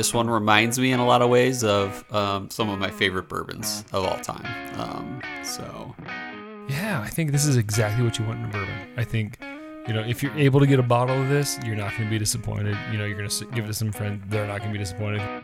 [0.00, 3.28] this one reminds me in a lot of ways of um, some of my favorite
[3.28, 4.46] bourbons of all time.
[4.80, 5.94] Um, so
[6.70, 8.74] Yeah, I think this is exactly what you want in a bourbon.
[8.96, 9.36] I think,
[9.86, 12.10] you know, if you're able to get a bottle of this, you're not going to
[12.10, 12.78] be disappointed.
[12.90, 14.82] You know, you're going to give it to some friend, they're not going to be
[14.82, 15.39] disappointed.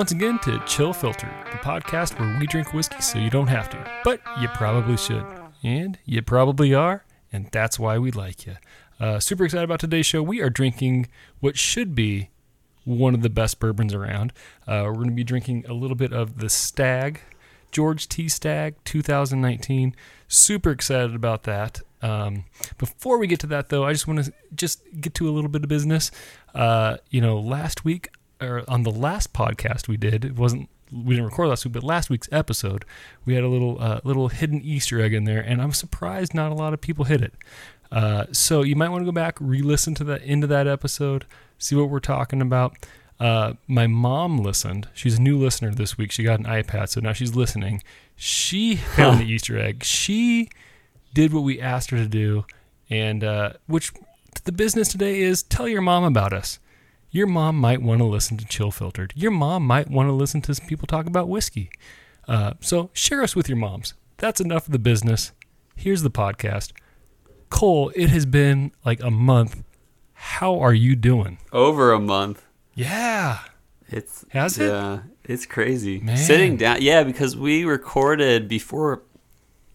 [0.00, 3.68] Once again to Chill Filter, the podcast where we drink whiskey so you don't have
[3.68, 5.26] to, but you probably should.
[5.62, 8.56] And you probably are, and that's why we like you.
[8.98, 10.22] Uh, super excited about today's show.
[10.22, 11.08] We are drinking
[11.40, 12.30] what should be
[12.84, 14.32] one of the best bourbons around.
[14.66, 17.20] Uh, we're going to be drinking a little bit of the Stagg,
[17.70, 18.26] George T.
[18.26, 19.94] Stagg 2019.
[20.28, 21.82] Super excited about that.
[22.00, 22.46] Um,
[22.78, 25.50] before we get to that, though, I just want to just get to a little
[25.50, 26.10] bit of business.
[26.54, 28.08] Uh, you know, last week
[28.40, 31.84] or on the last podcast we did, it wasn't we didn't record last week, but
[31.84, 32.84] last week's episode
[33.24, 36.52] we had a little uh, little hidden Easter egg in there, and I'm surprised not
[36.52, 37.34] a lot of people hit it.
[37.92, 41.26] Uh, so you might want to go back, re-listen to the end of that episode,
[41.58, 42.76] see what we're talking about.
[43.18, 44.88] Uh, my mom listened.
[44.94, 46.10] She's a new listener this week.
[46.10, 47.82] She got an iPad, so now she's listening.
[48.16, 49.84] She found the Easter egg.
[49.84, 50.48] She
[51.12, 52.44] did what we asked her to do,
[52.88, 53.92] and uh, which
[54.44, 56.58] the business today is tell your mom about us.
[57.12, 59.12] Your mom might want to listen to Chill Filtered.
[59.16, 61.70] Your mom might want to listen to some people talk about whiskey.
[62.28, 63.94] Uh, so share us with your moms.
[64.18, 65.32] That's enough of the business.
[65.74, 66.72] Here's the podcast.
[67.48, 69.64] Cole, it has been like a month.
[70.12, 71.38] How are you doing?
[71.52, 72.44] over a month.
[72.74, 73.38] Yeah.
[73.88, 74.68] It's Has it?
[74.68, 75.98] Yeah, it's crazy.
[75.98, 76.16] Man.
[76.16, 79.02] Sitting down, yeah, because we recorded before,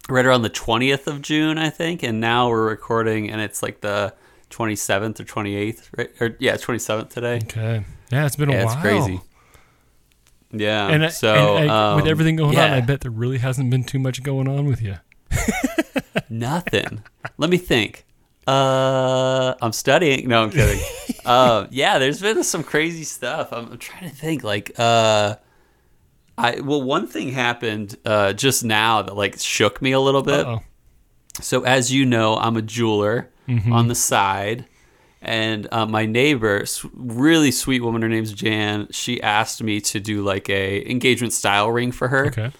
[0.07, 3.81] right around the twentieth of June, I think, and now we're recording, and it's like
[3.81, 4.13] the
[4.55, 6.09] twenty seventh or twenty eighth, right?
[6.21, 7.41] Or yeah, twenty seventh today.
[7.43, 7.83] Okay.
[8.09, 8.71] Yeah, it's been a while.
[8.71, 9.19] it's crazy.
[10.51, 10.87] Yeah.
[10.87, 12.71] And, I- so and I- with um, everything going on.
[12.71, 14.95] I bet there really hasn't been too much going on with you.
[16.29, 17.03] Nothing.
[17.37, 18.05] Let me think.
[18.47, 20.29] Uh, I'm studying.
[20.29, 20.81] No, I'm kidding.
[21.25, 23.51] uh, yeah, there's been some crazy stuff.
[23.51, 24.41] I'm, I'm trying to think.
[24.43, 25.35] Like, uh,
[26.37, 30.45] I well, one thing happened uh, just now that like shook me a little bit.
[30.45, 30.61] Uh-oh.
[31.41, 34.65] So, as you know, I'm a jeweler on the side,
[35.21, 38.87] and uh, my neighbor, really sweet woman, her name's Jan.
[38.91, 42.51] She asked me to do like a engagement style ring for her Okay.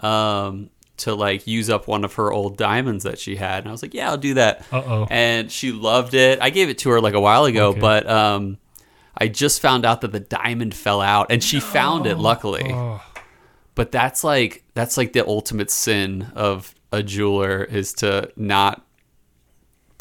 [0.00, 3.58] um, to like use up one of her old diamonds that she had.
[3.60, 4.64] And I was like, yeah, I'll do that.
[4.72, 5.06] Uh-oh.
[5.10, 6.40] And she loved it.
[6.40, 7.80] I gave it to her like a while ago, Okay.
[7.80, 8.56] but um,
[9.18, 12.70] I just found out that the diamond fell out and she found it luckily.
[12.72, 13.02] Oh,
[13.74, 18.85] But that's like that's like the ultimate sin of a jeweler is to not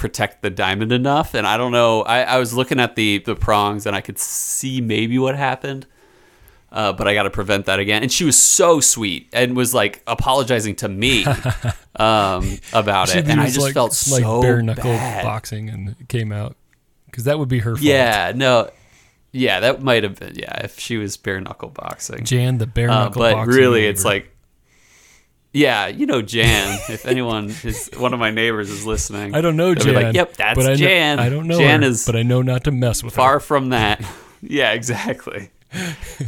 [0.06, 1.34] protect the diamond enough.
[1.34, 2.04] And I don't know.
[2.04, 5.88] I, I was looking at the the prongs and I could see maybe what happened.
[6.72, 8.04] Uh, but I got to prevent that again.
[8.04, 11.24] And she was so sweet and was like apologizing to me
[11.96, 16.10] um, about it, and I just like, felt like so bare knuckle boxing and it
[16.10, 16.58] came out
[17.06, 17.82] because that would be her fault.
[17.84, 18.70] Yeah, no,
[19.32, 22.26] yeah, that might have been yeah if she was bare knuckle boxing.
[22.26, 23.56] Jan, the bare Uh, knuckle but boxing.
[23.56, 24.35] really, it's like,
[25.56, 26.78] yeah, you know Jan.
[26.90, 29.94] if anyone is one of my neighbors is listening, I don't know Jan.
[29.96, 31.20] Like, yep, that's but I know- Jan.
[31.20, 33.40] I don't know Jan her, is but I know not to mess with far her.
[33.40, 34.04] from that.
[34.42, 35.50] yeah, exactly.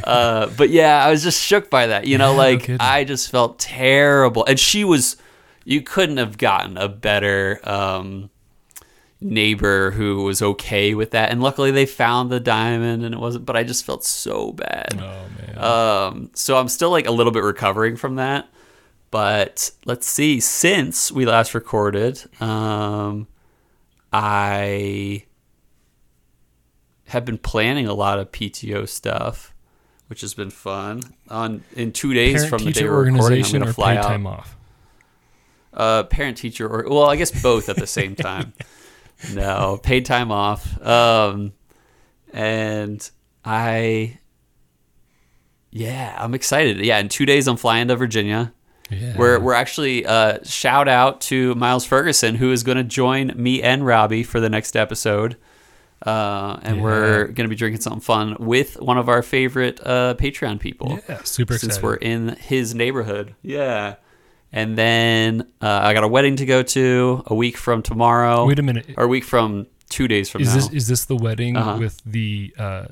[0.03, 2.05] uh, but yeah, I was just shook by that.
[2.07, 2.77] You know, Yeah, like kidding.
[2.79, 5.17] I just felt terrible, and she was.
[5.65, 8.29] You couldn't have gotten a better um,
[9.19, 13.45] neighbor who was okay with that, and luckily they found the diamond, and it wasn't.
[13.45, 14.93] But I just felt so bad.
[14.99, 15.57] Oh man.
[15.57, 18.47] Um, so I'm still like a little bit recovering from that.
[19.09, 20.39] But let's see.
[20.39, 23.27] Since we last recorded, um,
[24.11, 25.23] I
[27.05, 29.53] have been planning a lot of PTO stuff,
[30.07, 31.01] which has been fun.
[31.29, 34.03] On in two days Parent from the day we're recording, I'm going to fly out.
[34.03, 34.57] Time off.
[35.73, 38.53] Uh, parent teacher, or well, I guess both at the same time.
[39.33, 40.81] no, paid time off.
[40.85, 41.53] Um,
[42.33, 43.09] and
[43.45, 44.19] I,
[45.71, 46.79] yeah, I'm excited.
[46.79, 48.53] Yeah, in two days I'm flying to Virginia.
[48.89, 49.17] Yeah.
[49.17, 53.61] We're we're actually uh, shout out to Miles Ferguson who is going to join me
[53.61, 55.35] and Robbie for the next episode,
[56.05, 56.83] uh, and Yeah.
[56.83, 60.99] we're going to be drinking something fun with one of our favorite uh, Patreon people
[61.09, 61.83] yeah, super since excited.
[61.83, 63.35] we're in his neighborhood.
[63.41, 63.95] Yeah.
[64.53, 68.45] And then uh, I got a wedding to go to a week from tomorrow.
[68.45, 68.85] Wait a minute.
[68.95, 70.55] Or a week from two days from Is now.
[70.55, 71.77] this is this the wedding Uh-huh.
[71.79, 72.85] with the uh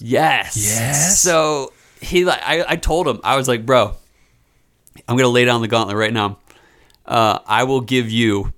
[0.00, 0.56] yes.
[0.56, 1.20] Yes?
[1.20, 3.94] So he like I, I told him I was like, bro,
[5.08, 6.38] I'm gonna lay down the gauntlet right now.
[7.04, 8.52] Uh, I will give you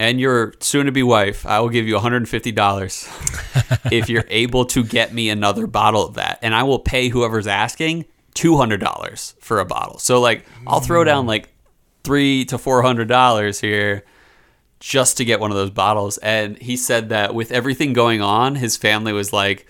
[0.00, 5.28] and your soon-to-be wife, I will give you $150 if you're able to get me
[5.28, 9.98] another bottle of that, and I will pay whoever's asking $200 for a bottle.
[9.98, 11.50] So like, I'll throw down like
[12.04, 14.04] three to four hundred dollars here
[14.80, 16.18] just to get one of those bottles.
[16.18, 19.66] And he said that with everything going on, his family was like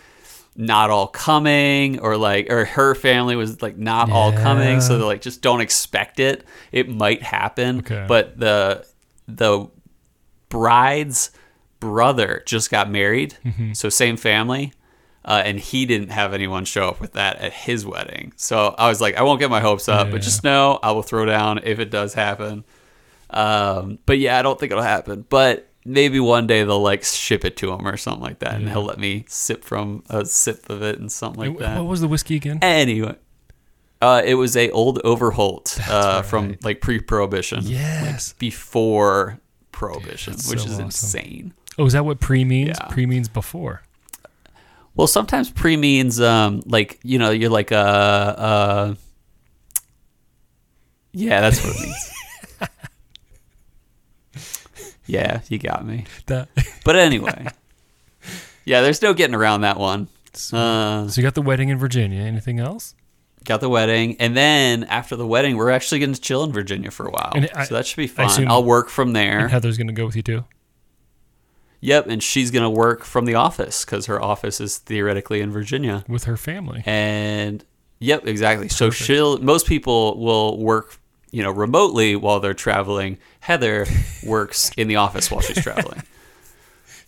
[0.56, 5.06] not all coming or like or her family was like not all coming so they're
[5.06, 8.04] like just don't expect it it might happen Okay.
[8.06, 8.84] but the
[9.26, 9.66] the
[10.48, 11.30] bride's
[11.80, 13.72] brother just got married Mm-hmm.
[13.72, 14.72] so same family
[15.24, 18.88] uh, and he didn't have anyone show up with that at his wedding so i
[18.88, 20.12] was like i won't get my hopes up Yeah.
[20.12, 22.64] but just know i will throw down if it does happen
[23.30, 27.44] um, but yeah i don't think it'll happen but maybe one day they'll like ship
[27.44, 30.68] it to him or something like that and he'll let me sip from a sip
[30.70, 32.58] of it and something like that what was the whiskey again?
[32.62, 33.16] Anyway,
[34.00, 36.24] uh, it was a old Overholt uh, right.
[36.24, 38.32] from like pre-prohibition, Yes.
[38.34, 39.40] before
[39.70, 40.84] prohibition, that's which so is awesome.
[40.86, 41.54] insane.
[41.78, 42.76] Oh, is that what pre means?
[42.80, 42.86] Yeah.
[42.88, 43.82] Pre means before.
[44.94, 48.94] Well, sometimes pre means um, like you know you're like a uh,
[51.12, 52.12] yeah, that's what it means.
[55.06, 56.04] yeah, you got me.
[56.84, 57.46] But anyway,
[58.64, 60.08] yeah, there's no getting around that one.
[60.52, 62.20] Uh, So you got the wedding in Virginia.
[62.22, 62.94] Anything else?
[63.44, 66.92] got the wedding, and then after the wedding, we're actually going to chill in Virginia
[66.92, 67.32] for a while.
[67.54, 68.46] I- so that should be fun.
[68.46, 69.40] I'll work from there.
[69.40, 70.44] And Heather's gonna go with you too.
[71.80, 76.04] Yep, and she's gonna work from the office because her office is theoretically in Virginia.
[76.08, 76.84] with her family.
[76.86, 77.64] And
[77.98, 78.68] yep, exactly.
[78.68, 79.38] So she'll.
[79.38, 80.98] Most people will work,
[81.32, 83.18] you know, remotely while they're traveling.
[83.40, 83.86] Heather
[84.24, 86.02] works in the office while she's traveling.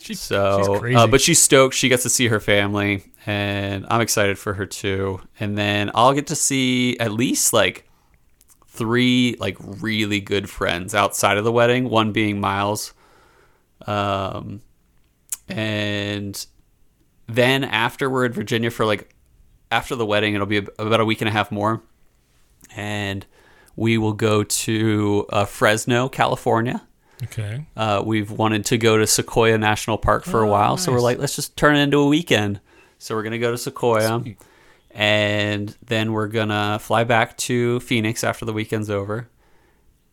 [0.00, 0.97] She- So, she's crazy.
[0.97, 1.75] Uh, but she's stoked.
[1.75, 5.21] She gets to see her family, and I'm excited for her too.
[5.41, 7.88] And then I'll get to see at least like
[8.69, 11.88] three like really good friends outside of the wedding.
[11.88, 12.93] One being Miles,
[13.87, 14.61] um,
[15.49, 16.47] and
[17.27, 19.15] then after we're in Virginia for like
[19.70, 21.82] after the wedding, it'll be about a week and a half more,
[22.77, 23.25] and
[23.76, 26.87] we will go to uh, Fresno, California.
[27.25, 27.67] okay.
[27.76, 31.00] Uh, we've wanted to go to Sequoia National Park for a Oh, while, so we're
[31.00, 32.61] like, let's just turn it into a weekend.
[32.99, 34.38] So we're gonna go to Sequoia, Sweet.
[34.91, 39.29] and then we're gonna fly back to Phoenix after the weekend's over,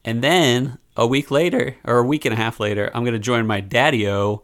[0.03, 3.45] and then a week later or a week and a half later, I'm gonna join
[3.47, 4.43] my daddy-o.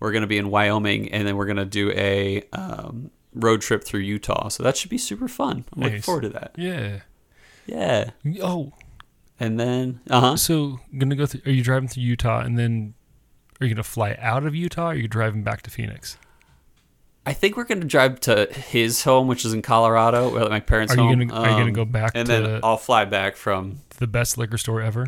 [0.00, 4.00] We're gonna be in Wyoming, and then we're gonna do a um, road trip through
[4.00, 4.48] Utah.
[4.48, 5.64] So that should be super fun.
[5.74, 6.52] I'm looking forward to that.
[6.56, 7.00] Yeah.
[7.66, 8.10] Yeah,
[8.42, 8.72] Oh,
[9.40, 10.36] and then uh huh.
[10.36, 11.40] so gonna go through?
[11.46, 12.94] Are you driving through Utah and then
[13.60, 14.86] are you gonna fly out of Utah?
[14.86, 16.18] or Are you driving back to Phoenix?
[17.26, 20.60] I think we're going to drive to his home, which is in Colorado, or my
[20.60, 21.26] parents' Are you home.
[21.26, 23.80] gonna- are you gonna Um, go back And to- then I'll fly back from.
[23.96, 25.06] The best liquor store ever.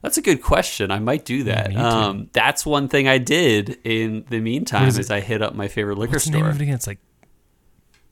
[0.00, 0.90] That's a good question.
[0.90, 1.76] I might do that.
[1.76, 5.10] Um, that's one thing I did in the meantime is is.
[5.10, 6.48] I hit up my favorite liquor What's the name store.
[6.48, 6.74] of it again?
[6.74, 7.00] It's like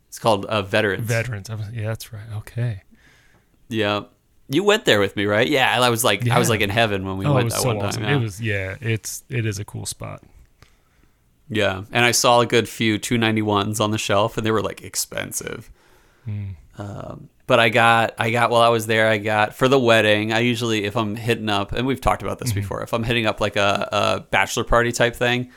[0.09, 1.07] It's called uh, Veterans.
[1.07, 1.49] Veterans.
[1.49, 2.27] Was- yeah, that's right.
[2.39, 2.83] Okay.
[3.69, 4.05] Yeah,
[4.49, 5.47] you went there with me, right?
[5.47, 7.69] Yeah, I was like, I was like in heaven when we oh, went that so
[7.69, 8.03] one awesome.
[8.03, 8.11] time.
[8.11, 8.17] Yeah.
[8.17, 8.77] It was yeah.
[8.81, 10.23] It's it is a cool spot.
[11.51, 14.51] yeah, and I saw a good few two ninety ones on the shelf, and they
[14.51, 15.71] were like expensive.
[16.25, 16.45] Hmm.
[16.79, 20.33] Um, but I got, I got while I was there, I got for the wedding.
[20.33, 22.61] I usually, if I'm hitting up, and we've talked about this Mm-hmm.
[22.61, 25.51] before, if I'm hitting up like a, a bachelor party type thing,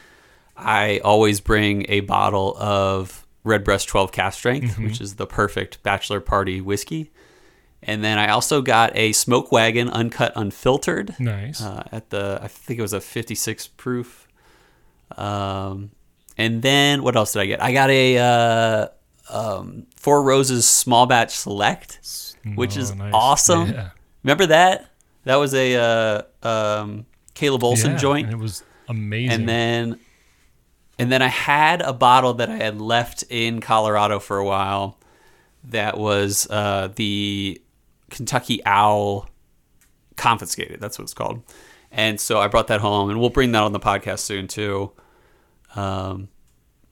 [0.55, 4.83] I always bring a bottle of Redbreast 12 Cask Strength, Mm-hmm.
[4.85, 7.11] which is the perfect bachelor party whiskey.
[7.83, 11.61] And then I also got a Smoke Wagon Uncut Unfiltered Nice.
[11.63, 14.27] uh, at the I think it was a 56 proof.
[15.17, 15.91] Um,
[16.37, 17.61] and then what else did I get?
[17.63, 18.87] I got a uh,
[19.35, 21.99] um, Four Roses Small Batch Select,
[22.55, 23.11] which Oh, is nice.
[23.13, 23.71] awesome.
[23.71, 23.89] Yeah.
[24.23, 24.89] Remember that?
[25.23, 25.75] That was a
[26.43, 29.31] uh, um, Caleb Olson Yeah, joint, And it was amazing.
[29.31, 29.99] and then
[31.01, 34.99] and then I had a bottle that I had left in Colorado for a while.
[35.63, 37.59] That was uh, the
[38.11, 39.27] Kentucky Owl
[40.15, 40.79] confiscated.
[40.79, 41.41] That's what it's called.
[41.91, 44.91] And so I brought that home, and we'll bring that on the podcast soon too.
[45.75, 46.29] Um,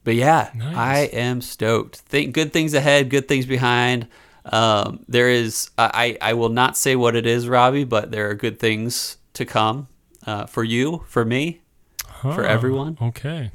[0.03, 0.75] but yeah, Nice.
[0.75, 1.97] I am stoked.
[1.97, 4.07] Think good things ahead, good things behind.
[4.43, 8.33] Um, there is, I, I will not say what it is, Robbie, but there are
[8.33, 9.87] good things to come
[10.25, 11.61] uh, for you, for me,
[12.21, 12.97] for everyone.
[12.99, 13.51] Okay.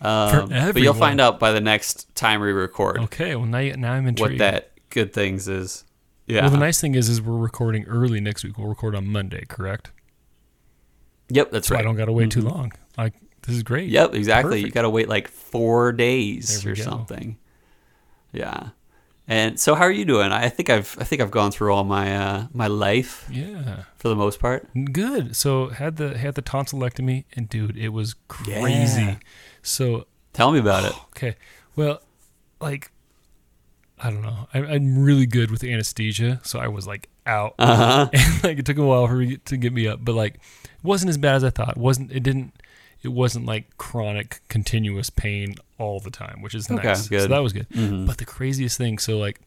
[0.00, 3.34] Um, but you'll find out by the next time we record Okay.
[3.34, 4.34] Well, now, you- now I'm intrigued.
[4.34, 5.84] what that good things is.
[6.26, 6.42] Yeah.
[6.42, 8.58] Well, the nice thing is, is we're recording early next week.
[8.58, 9.90] We'll record on Monday, correct?
[11.30, 11.80] yep, that's So right.
[11.80, 12.50] I don't got to wait too Mhm.
[12.50, 12.72] long.
[12.96, 13.88] Like this is great.
[13.90, 14.60] Yep, exactly.
[14.60, 16.82] You got to wait like four days or go.
[16.82, 17.36] something.
[18.32, 18.68] Yeah.
[19.30, 20.32] And so, how are you doing?
[20.32, 23.82] I think I've I think I've gone through all my uh, my life Yeah.
[23.96, 24.66] for the most part.
[24.92, 25.36] Good.
[25.36, 29.02] So had the had the tonsillectomy, and dude, it was crazy.
[29.02, 29.16] Yeah.
[29.62, 30.92] So Tell me about it.
[31.16, 31.36] okay,
[31.76, 32.00] well,
[32.60, 32.90] like
[34.00, 34.48] I don't know.
[34.54, 38.10] I, I'm really good with anesthesia, so I was like out, Uh huh.
[38.12, 40.84] and like it took a while for me to get me up, but like it
[40.84, 41.70] wasn't as bad as I thought.
[41.70, 42.52] It wasn't it didn't
[43.02, 47.08] it wasn't like chronic continuous pain all the time, which is Okay, nice.
[47.08, 47.68] So that was good.
[47.70, 48.06] Mhm.
[48.06, 49.40] But the craziest thing, so like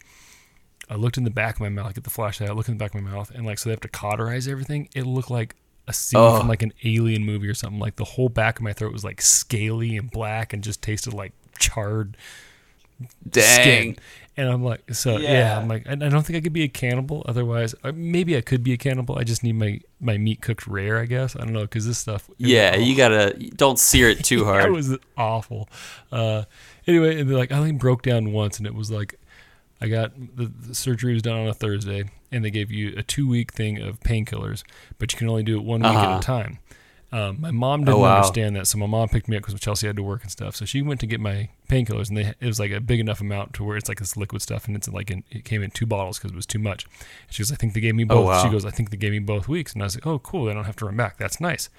[0.90, 2.74] I looked in the back of my mouth, I get the flashlight, I look in
[2.74, 4.90] the back of my mouth, and like so they have to cauterize everything.
[4.94, 5.56] It looked like
[5.88, 6.38] a scene Oh.
[6.40, 7.80] from like an alien movie or something.
[7.80, 11.14] Like the whole back of my throat was like scaly and black and just tasted
[11.14, 12.16] like charred
[13.28, 13.62] Dang.
[13.62, 13.98] skin.
[14.38, 15.60] And I'm like, so yeah, Yeah.
[15.60, 17.24] I'm like, I, don't think I could be a cannibal.
[17.28, 19.18] Otherwise, uh, maybe I could be a cannibal.
[19.18, 21.36] I just need my my meat cooked rare, I guess.
[21.36, 22.30] I don't know because this stuff.
[22.38, 24.60] Yeah, you gotta don't sear it too hard.
[24.60, 24.74] That hard.
[24.74, 25.68] was awful.
[26.12, 26.44] Uh,
[26.88, 29.20] anyway, and they're like I only broke down once, and it was like
[29.82, 33.04] I got the, the surgery was done on a Thursday, and they gave you a
[33.04, 34.64] two week thing of painkillers,
[35.00, 36.18] but you can only do it one week at Uh-huh.
[36.20, 36.60] a time.
[37.14, 38.16] Um, my mom didn't Oh, wow.
[38.18, 40.56] understand that, so my mom picked me up because Chelsea had to work and stuff.
[40.56, 43.20] So she went to get my painkillers, and they it was like a big enough
[43.20, 45.72] amount to where it's like this liquid stuff, and it's like in, it came in
[45.72, 46.86] two bottles because it was too much.
[46.86, 48.18] And she goes, I think they gave me both.
[48.18, 48.42] Oh, wow.
[48.44, 50.48] She goes, I think they gave me both weeks, and I was like, oh, cool.
[50.50, 51.18] I don't have to run back.
[51.18, 51.70] That's nice.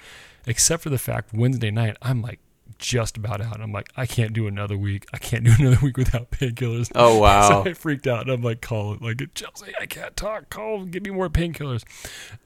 [0.45, 2.39] Except for the fact Wednesday night, I'm like
[2.83, 3.61] just about out.
[3.61, 5.07] I'm like, I can't do another week.
[5.13, 6.91] I can't do another week without painkillers.
[6.93, 7.63] Oh wow.
[7.63, 10.49] So I freaked out and I'm like, call it like Chelsea, I can't talk.
[10.49, 11.83] Call, give me more painkillers.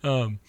[0.03, 0.39] Um,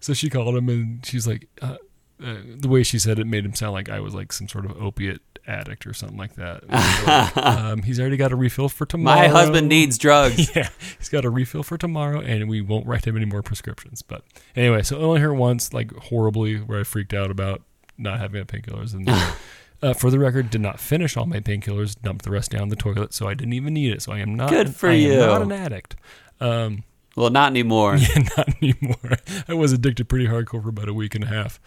[0.00, 1.76] so she called him and she's like, uh,
[2.22, 4.64] uh, the way she said it made him sound like I was like some sort
[4.64, 6.68] of opiate addict or something like that.
[6.68, 9.20] Like, um, he's already got a refill for tomorrow.
[9.20, 10.54] My husband needs drugs.
[10.56, 14.00] Yeah, he's got a refill for tomorrow, and we won't write him any more prescriptions.
[14.00, 14.22] But
[14.56, 17.62] anyway, so I only heard once, like horribly, where I freaked out about
[17.98, 18.94] not having painkillers.
[18.94, 19.08] And
[19.82, 22.76] uh, for the record, did not finish all my painkillers, dumped the rest down the
[22.76, 24.02] toilet, so I didn't even need it.
[24.02, 25.16] So I am not Good for I am you.
[25.18, 25.96] not an addict.
[26.40, 26.84] Um,
[27.16, 27.96] Well, not anymore.
[27.96, 29.12] yeah, not anymore.
[29.48, 31.58] I was addicted pretty hardcore for about a week and a half.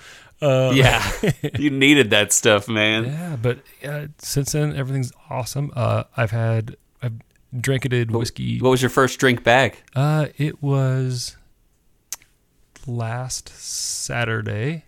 [0.42, 1.12] Uh, Yeah,
[1.58, 3.06] you needed that stuff, man.
[3.06, 5.72] Yeah, but uh, since then everything's awesome.
[5.76, 7.14] Uh, I've had I've
[7.60, 8.60] drinkated whiskey.
[8.60, 9.84] What was your first drink back?
[9.96, 11.36] Uh, it was
[12.88, 14.86] last Saturday,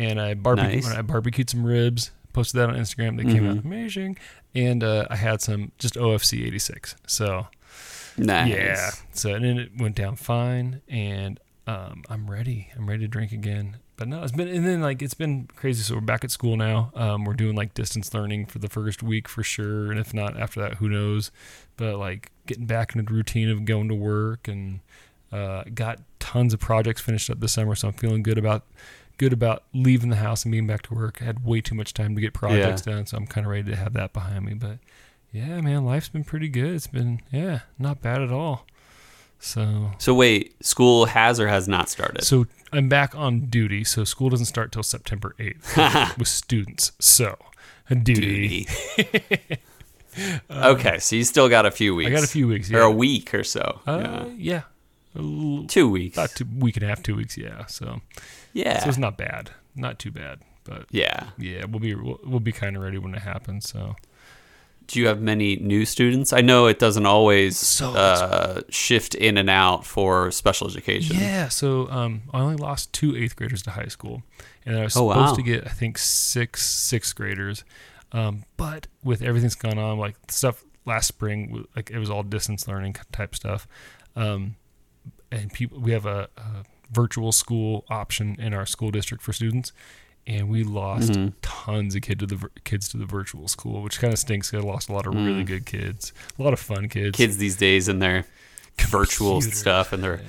[0.00, 0.84] and I barbecued.
[0.84, 0.94] Nice.
[0.94, 2.10] I barbecued some ribs.
[2.32, 3.16] Posted that on Instagram.
[3.16, 3.64] They came out Mhm.
[3.64, 4.18] amazing,
[4.54, 6.94] and uh, I had some just OFC eighty six.
[7.06, 7.48] So
[8.16, 8.48] Nice.
[8.50, 12.68] yeah, so and then it went down fine, and um, I'm ready.
[12.76, 13.76] I'm ready to drink again.
[13.96, 15.82] But no, it's been and then like it's been crazy.
[15.82, 16.90] So we're back at school now.
[16.94, 20.38] Um, we're doing like distance learning for the first week for sure, and if not
[20.38, 21.30] after that, who knows?
[21.76, 24.80] But like getting back into the routine of going to work and
[25.32, 28.64] uh, got tons of projects finished up this summer, so I'm feeling good about
[29.20, 31.18] good about leaving the house and being back to work.
[31.20, 33.70] I had way too much time to get projects done, so I'm kind of ready
[33.70, 34.54] to have that behind me.
[34.54, 34.78] But
[35.30, 36.74] yeah, man, life's been pretty good.
[36.74, 38.64] It's been yeah, not bad at all.
[39.38, 42.24] So So wait, school has or has not started?
[42.24, 43.84] so I'm back on duty.
[43.84, 46.92] So school doesn't start till September 8th with students.
[46.98, 47.36] So
[47.90, 48.66] duty.
[48.96, 49.58] Duty.
[50.50, 52.08] okay, so you still got a few weeks.
[52.10, 52.72] I got a few weeks.
[52.72, 53.80] or a week or so.
[53.86, 54.62] Uh, yeah.
[55.14, 55.66] yeah.
[55.68, 56.16] Two weeks.
[56.16, 57.36] About two week and a half, two weeks.
[57.36, 57.66] Yeah.
[57.66, 58.00] So
[58.52, 58.78] yeah.
[58.82, 61.30] so it's not bad, not too bad, but yeah.
[61.38, 63.68] yeah, we'll be we'll, we'll be kind of ready when it happens.
[63.68, 63.96] So
[64.86, 66.32] Do you have many new students?
[66.32, 71.16] I know it doesn't always So- uh, shift in and out for special education.
[71.16, 74.22] Yeah, so um, I only lost two eighth graders to high school,
[74.66, 75.34] and I was Oh, supposed wow.
[75.36, 77.64] to get I think six sixth graders,
[78.12, 82.66] um, but with everything's gone on, like stuff last spring, like it was all distance
[82.66, 83.68] learning type stuff,
[84.16, 84.56] um,
[85.30, 89.72] and people we have a, a virtual school option in our school district for students.
[90.26, 91.32] And we lost Mhm.
[91.42, 94.52] tons of kid to the kids to the virtual school, which kind of stinks.
[94.52, 95.46] I lost a lot of really Mm.
[95.46, 97.16] good kids, a lot of fun kids.
[97.16, 98.26] Kids these days and their
[98.78, 100.20] virtual stuff and their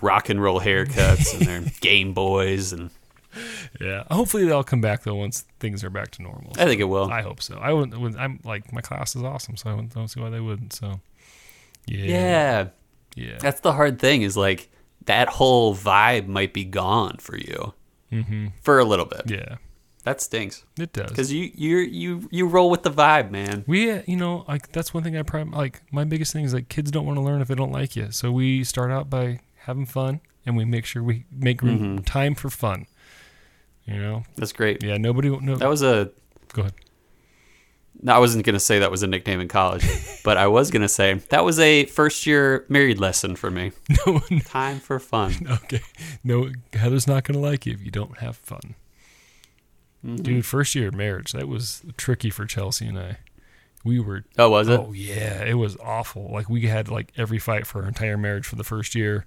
[0.00, 2.90] rock and roll haircuts and their Game Boys and
[3.80, 6.52] Yeah, hopefully they'll come back though once things are back to normal.
[6.58, 7.10] I think it will.
[7.10, 7.58] I hope so.
[7.58, 7.98] I wouldn't.
[8.00, 10.72] wouldn't- I'm like my class is awesome, so I don't see why they wouldn't.
[10.72, 11.00] So,
[11.86, 12.66] yeah, yeah.
[13.14, 13.38] yeah.
[13.38, 14.68] That's the hard thing is like
[15.08, 17.74] that whole vibe might be gone for you
[18.12, 18.46] Mm-hmm.
[18.62, 19.22] for a little bit.
[19.26, 19.56] Yeah,
[20.04, 21.10] That stinks it does.
[21.10, 23.64] because you you you you roll with the vibe, man.
[23.66, 25.50] we, uh, you know, like that's one thing I prime.
[25.50, 27.96] Like my biggest thing is like kids don't want to learn if they don't like
[27.96, 28.06] you.
[28.10, 32.06] So we start out by having fun, and we make sure we make room Mhm.
[32.06, 32.86] time for fun.
[33.84, 34.82] You know, That's great.
[34.82, 34.96] yeah.
[34.96, 35.28] Nobody.
[35.28, 36.10] No, That was a.
[36.54, 36.74] go ahead.
[38.00, 39.84] No, I wasn't gonna say that was a nickname in college,
[40.24, 43.72] but I was gonna say that was a first year married lesson for me.
[44.06, 45.34] No, Time for fun.
[45.50, 45.80] okay.
[46.22, 48.74] No, Heather's not gonna like you if you don't have fun.
[50.06, 50.22] Mhm.
[50.22, 53.18] Dude, first year of marriage, that was tricky for Chelsea and I.
[53.84, 54.78] We were Oh, was it?
[54.78, 56.30] Oh yeah, it was awful.
[56.32, 59.24] Like we had like every fight for our entire marriage for the first year,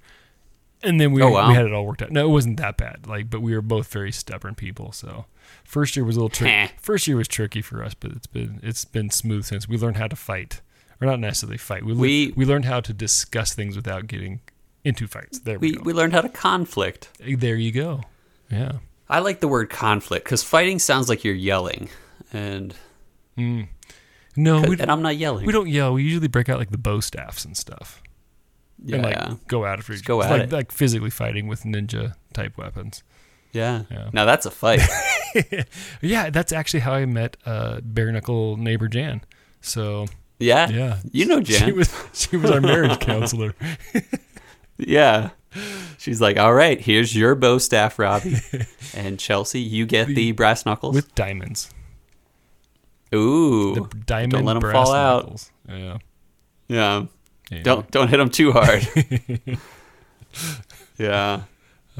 [0.83, 1.49] and then we Oh, wow.
[1.49, 2.11] we had it all worked out.
[2.11, 3.07] No, it wasn't that bad.
[3.07, 4.91] Like, but we were both very stubborn people.
[4.91, 5.25] So
[5.63, 6.71] first year was a little tricky.
[6.81, 9.97] first year was tricky for us, but it's been it's been smooth since we learned
[9.97, 10.61] how to fight
[11.01, 11.83] or not necessarily fight.
[11.85, 14.41] We We- we, we learned how to discuss things without getting
[14.83, 15.39] into fights.
[15.39, 15.83] There we, We go.
[15.83, 17.09] we learned how to conflict.
[17.19, 18.01] there you go.
[18.51, 18.73] Yeah.
[19.09, 21.89] I like the word conflict because fighting sounds like you're yelling,
[22.31, 22.73] and
[23.37, 23.67] mm.
[24.37, 25.45] No, and I'm not yelling.
[25.45, 25.93] we don't yell.
[25.93, 28.01] We usually break out like the bow staffs and stuff.
[28.83, 30.51] Yeah, and like yeah, go at it for each go at like, it.
[30.51, 33.03] like physically fighting with ninja type weapons.
[33.51, 33.83] yeah.
[33.91, 34.09] Yeah.
[34.13, 34.81] Now that's a fight.
[36.01, 39.21] Yeah, that's actually how I met uh, bare knuckle neighbor Jan.
[39.61, 40.07] So
[40.39, 41.67] Yeah, yeah, You know Jan.
[41.67, 43.53] She was she was our marriage counselor.
[44.77, 45.29] Yeah.
[45.97, 48.37] She's like, all right, here's your bow staff, Robbie.
[48.95, 50.95] and Chelsea, you get the brass knuckles.
[50.95, 51.69] with diamonds.
[53.13, 53.75] Ooh.
[53.75, 55.23] The diamond let 'em brass fall out.
[55.23, 55.51] knuckles.
[55.69, 55.97] Yeah.
[56.67, 57.05] yeah.
[57.63, 58.87] Don't don't hit them too hard.
[60.97, 61.41] yeah.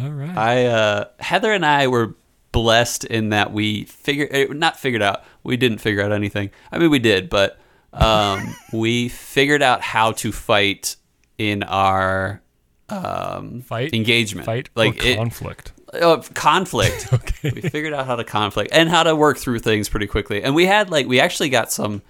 [0.02, 0.38] All right.
[0.38, 2.16] I uh Heather and I were
[2.52, 5.24] blessed in that we figured eh, not figured out.
[5.44, 6.52] We didn't figure out anything.
[6.72, 7.60] I mean we did, but
[7.94, 10.96] um we figured out how to fight
[11.38, 12.42] in our
[12.90, 13.94] um Fight?
[13.94, 14.46] engagement.
[14.46, 15.74] Fight like it- conflict.
[15.94, 17.08] uh, conflict.
[17.14, 17.52] Okay.
[17.56, 20.44] we figured out how to conflict and how to work through things pretty quickly.
[20.44, 22.02] And we had like we actually got some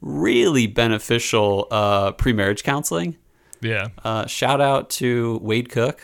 [0.00, 3.16] really beneficial uh, pre-marriage counseling.
[3.60, 3.88] Yeah.
[4.04, 6.00] Uh, shout out to Wade Cook,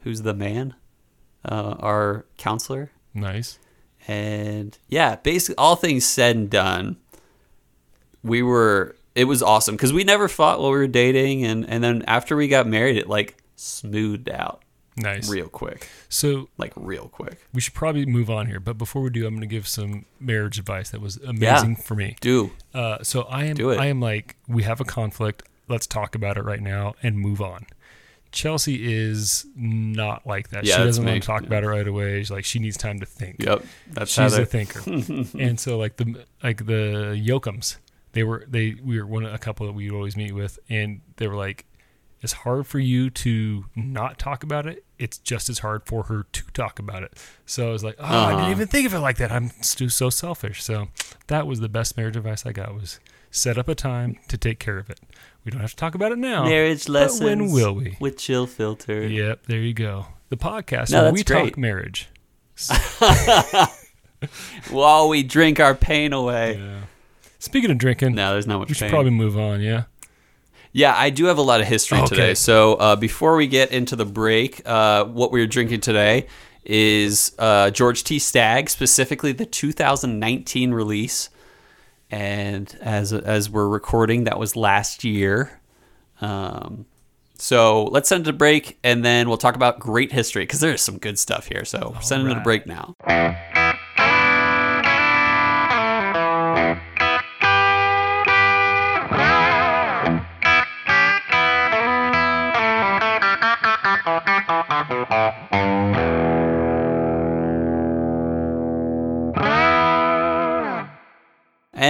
[0.00, 0.74] who's the man,
[1.44, 2.90] uh, our counselor.
[3.14, 3.58] Nice.
[4.08, 6.96] And yeah, basically all things said and done,
[8.22, 11.82] we were it was awesome because we never fought while we were dating, and and
[11.82, 14.62] then after we got married, it like smoothed out
[14.96, 15.28] Nice.
[15.28, 17.38] real quick, So like real quick.
[17.52, 20.06] we should probably move on here, but before we do, I'm going to give some
[20.18, 22.16] marriage advice that was amazing for me.
[22.20, 23.78] Do Uh, so I am Do it.
[23.78, 25.42] I am like we have a conflict.
[25.68, 27.66] Let's talk about it right now and move on.
[28.32, 30.64] Chelsea is not like that.
[30.64, 31.46] Yeah, she doesn't want to talk Yeah.
[31.48, 32.18] about it right away.
[32.20, 33.36] She's like she needs time to think.
[33.42, 34.80] yep, that's She's a thinker.
[35.38, 37.76] and so like the like the Yokums,
[38.12, 41.00] they were they we were one a couple that we would always meet with, and
[41.16, 41.64] they were like,
[42.20, 44.84] it's hard for you to not talk about it.
[44.98, 47.12] It's just as hard for her to talk about it.
[47.44, 48.50] So I was like, oh, I didn't Uh-huh.
[48.52, 49.30] even think of it like that.
[49.30, 50.62] I'm so selfish.
[50.64, 50.88] So
[51.26, 52.98] that was the best marriage advice I got was
[53.30, 54.98] set up a time to take care of it.
[55.44, 56.44] We don't have to talk about it now.
[56.44, 57.20] Marriage but lessons.
[57.22, 57.96] when will we?
[58.00, 59.06] With chill filter.
[59.06, 60.06] Yep, there you go.
[60.30, 61.50] The podcast No, where we great.
[61.50, 62.08] talk marriage.
[64.70, 66.56] While we drink our pain away.
[66.58, 66.80] Yeah.
[67.38, 68.90] Speaking of drinking, No, there's not much we should pain.
[68.90, 69.60] probably move on.
[69.60, 69.84] Yeah.
[70.76, 72.06] Yeah, I do have a lot of history Okay.
[72.06, 72.34] today.
[72.34, 76.26] So uh, before we get into the break, uh, what we are drinking today
[76.66, 78.18] is uh, George T.
[78.18, 81.30] Stagg, specifically the 2019 release.
[82.10, 85.62] And as as we're recording, that was last year.
[86.20, 86.84] Um,
[87.38, 90.82] so let's send it a break, and then we'll talk about great history because there's
[90.82, 91.64] some good stuff here.
[91.64, 92.94] So we're sending it a break now.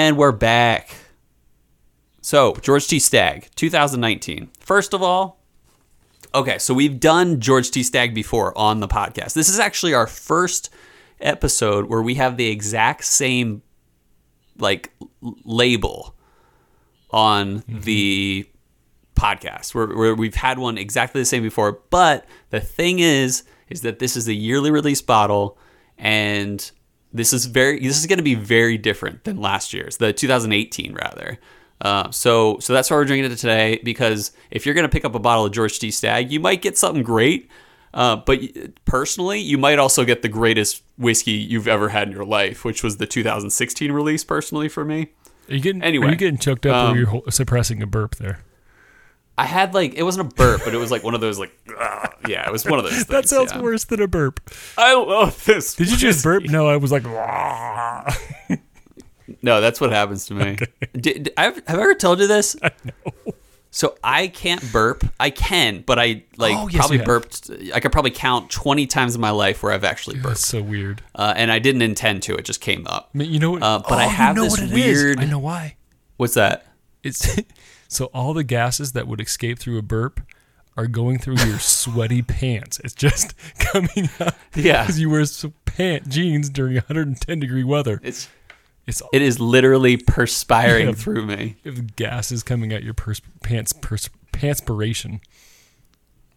[0.06, 0.94] And we're back.
[2.20, 3.00] So, George T.
[3.00, 4.52] Stagg, 2019.
[4.60, 5.40] First of all,
[6.32, 7.82] okay, so we've done George T.
[7.82, 9.34] Stagg before on the podcast.
[9.34, 10.70] This is actually our first
[11.20, 13.62] episode where we have the exact same
[14.58, 14.92] like
[15.24, 16.14] l- label
[17.10, 17.80] on mm-hmm.
[17.80, 18.48] the
[19.16, 23.80] podcast where, where we've had one exactly the same before but the thing is is
[23.80, 25.58] that this is a yearly release bottle
[25.98, 26.70] and
[27.12, 30.94] this is very this is going to be very different than last year's the 2018
[30.94, 31.38] rather.
[31.80, 35.04] Uh, so so that's why we're drinking it today because if you're going to pick
[35.04, 35.90] up a bottle of george t.
[35.90, 37.50] Stagg you might get something great
[37.92, 38.40] uh, but
[38.86, 42.82] personally you might also get the greatest whiskey you've ever had in your life which
[42.82, 45.08] was the 2016 release personally for me.
[45.48, 48.16] Are you getting Anyway, Are you getting choked up, um, or you're suppressing a burp
[48.16, 48.40] there?
[49.38, 51.52] I had like it wasn't a burp, but it was like one of those like
[51.78, 52.92] "Ugh." yeah, it was one of those.
[52.94, 53.60] Things, That sounds yeah.
[53.60, 54.40] worse than a burp.
[54.78, 55.74] I love this.
[55.74, 56.44] Did you just burp?
[56.44, 57.04] No, I was like,
[59.42, 60.56] No, that's what happens to me.
[60.92, 62.56] Did, did- I've, have I ever told you this?
[62.62, 62.70] no.
[63.72, 65.04] So I can't burp.
[65.20, 67.50] I can, but I like Oh, yes, probably burped.
[67.74, 70.62] I could probably count twenty times in my life where I've actually burped, That's so
[70.62, 71.02] weird.
[71.14, 72.36] uh, and I didn't intend to.
[72.36, 73.10] It just came up.
[73.14, 73.62] I mean, you know what?
[73.62, 74.72] Uh, but I Oh, you have know this it is.
[74.72, 75.76] weird- I know why.
[76.16, 76.66] What's that?
[77.02, 77.38] It's
[77.88, 80.20] so all the gases that would escape through a burp
[80.76, 82.80] are going through your sweaty pants.
[82.84, 85.24] It's just coming out Yeah, because you wear
[85.64, 88.00] pant jeans during 110 degree weather.
[88.02, 88.28] it's
[88.86, 90.94] It's it is literally perspiring Yeah.
[90.94, 91.56] through me.
[91.64, 94.10] if gases coming out your pers- pants pers-.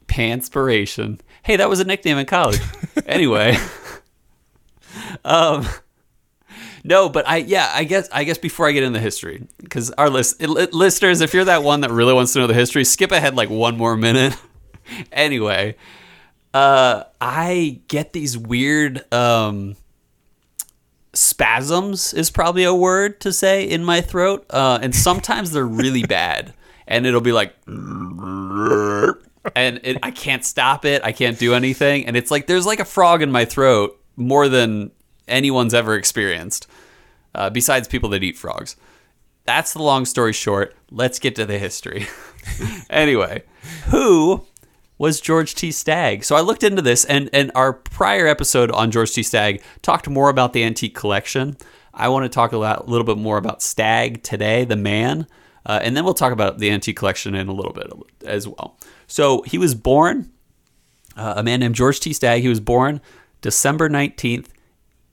[0.08, 1.20] Panspiration.
[1.44, 2.60] Hey, that was a nickname in college.
[3.06, 3.58] anyway,
[5.26, 5.68] um,
[6.84, 9.92] No, but I yeah, I guess I guess before I get into the history, because
[9.92, 12.86] our list li- listeners, if you're that one that really wants to know the history,
[12.86, 14.36] skip ahead like one more minute.
[15.12, 15.76] anyway,
[16.54, 19.76] uh, I get these weird um,
[21.14, 26.04] spasms is probably a word to say in my throat, uh, and sometimes they're really
[26.08, 26.54] bad,
[26.88, 27.56] and it'll be like.
[29.56, 31.02] And it, I can't stop it.
[31.04, 32.06] I can't do anything.
[32.06, 34.92] And it's like there's like a frog in my throat more than
[35.30, 36.68] anyone's ever experienced,
[37.36, 38.76] uh, besides people that eat frogs.
[39.46, 40.76] That's the long story short.
[40.92, 42.08] Let's get to the history.
[42.90, 43.44] anyway,
[43.88, 44.46] who
[44.98, 45.72] was George T.
[45.72, 46.24] Stagg?
[46.24, 49.24] So I looked into this, and, and our prior episode on George T.
[49.24, 51.58] Stagg talked more about the antique collection.
[51.94, 55.26] I want to talk a little bit more about Stagg today, the man,
[55.66, 57.92] uh, and then we'll talk about the antique collection in a little bit
[58.26, 58.78] as well.
[59.08, 60.32] So he was born,
[61.16, 62.14] uh, a man named George T.
[62.14, 62.42] Stagg.
[62.42, 63.02] He was born
[63.42, 64.48] December 19th,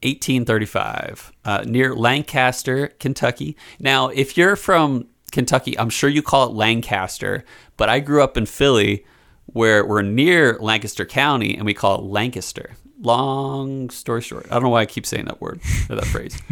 [0.03, 3.55] 1835, uh, near Lancaster, Kentucky.
[3.79, 7.43] Now, if you're from Kentucky, I'm sure you call it Lancaster,
[7.77, 9.05] but I grew up in Philly
[9.47, 12.71] where we're near Lancaster County and we call it Lancaster.
[13.01, 16.41] Long story short, I don't know why I keep saying that word or that phrase.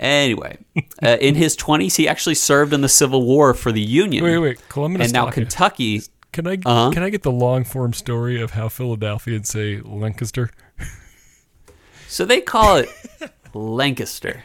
[0.00, 0.56] Anyway,
[1.02, 4.22] uh, in his 20s, he actually served in the Civil War for the Union.
[4.22, 5.42] Wait, wait, Cole, and now stop you.
[5.42, 6.02] Kentucky.
[6.30, 6.92] Can I Uh-huh.
[6.92, 10.50] can I get the long form story of how Philadelphians say Lancaster?
[12.08, 12.88] So they call it
[13.54, 14.44] Lancaster.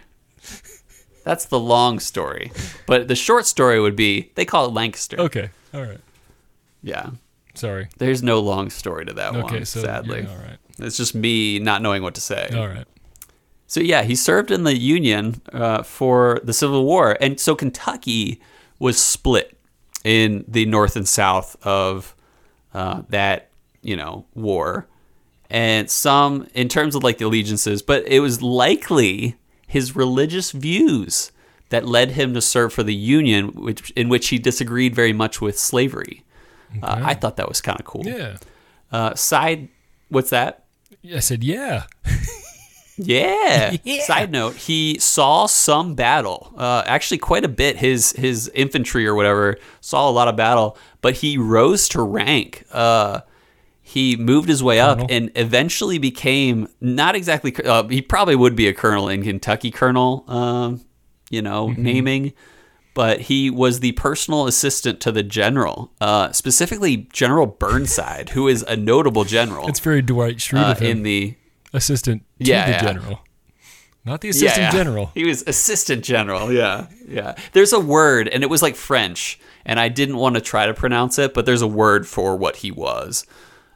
[1.23, 2.51] That's the long story.
[2.85, 5.19] But the short story would be they call it Lancaster.
[5.19, 5.99] Okay, all right.
[6.81, 7.11] Yeah.
[7.55, 7.87] Sorry.
[7.97, 10.21] There's no long story to that Okay, one, so sadly.
[10.23, 12.49] yeah, all right, It's just me not knowing what to say.
[12.53, 12.85] all right.
[13.67, 18.41] So yeah, he served in the Union uh, for the Civil War, and so Kentucky
[18.79, 19.57] was split
[20.03, 22.15] in the North and South of
[22.73, 23.49] uh, that
[23.81, 24.87] you know war,
[25.53, 29.37] and some in terms of like the allegiances, but it was likely
[29.67, 31.31] his religious views
[31.69, 35.39] that led him to serve for the Union, which in which he disagreed very much
[35.39, 36.23] with slavery.
[36.81, 38.03] Uh, I thought that was kind of cool.
[38.03, 38.37] Yeah.
[38.91, 39.69] Uh, side,
[40.09, 40.65] what's that?
[41.13, 41.83] I said yeah.
[42.97, 43.75] Yeah.
[44.01, 47.77] Side note: He saw some battle, uh, actually quite a bit.
[47.77, 52.65] His his infantry or whatever saw a lot of battle, but he rose to rank.
[52.71, 53.21] Uh,
[53.83, 57.53] he moved his way up and eventually became not exactly.
[57.63, 60.23] Uh, he probably would be a colonel in Kentucky, colonel.
[60.27, 60.81] Um,
[61.29, 62.33] you know, naming.
[62.93, 68.61] But he was the personal assistant to the general, uh, specifically General Burnside, who is
[68.61, 71.35] a notable general It's very Dwight Schrute uh, in the
[71.73, 72.81] assistant to Yeah, the yeah.
[72.81, 73.19] general,
[74.05, 75.09] not the assistant general.
[75.15, 76.51] He was assistant general.
[76.53, 77.33] Yeah, yeah.
[77.53, 80.73] There's a word, and it was like French, and I didn't want to try to
[80.75, 83.25] pronounce it, but there's a word for what he was.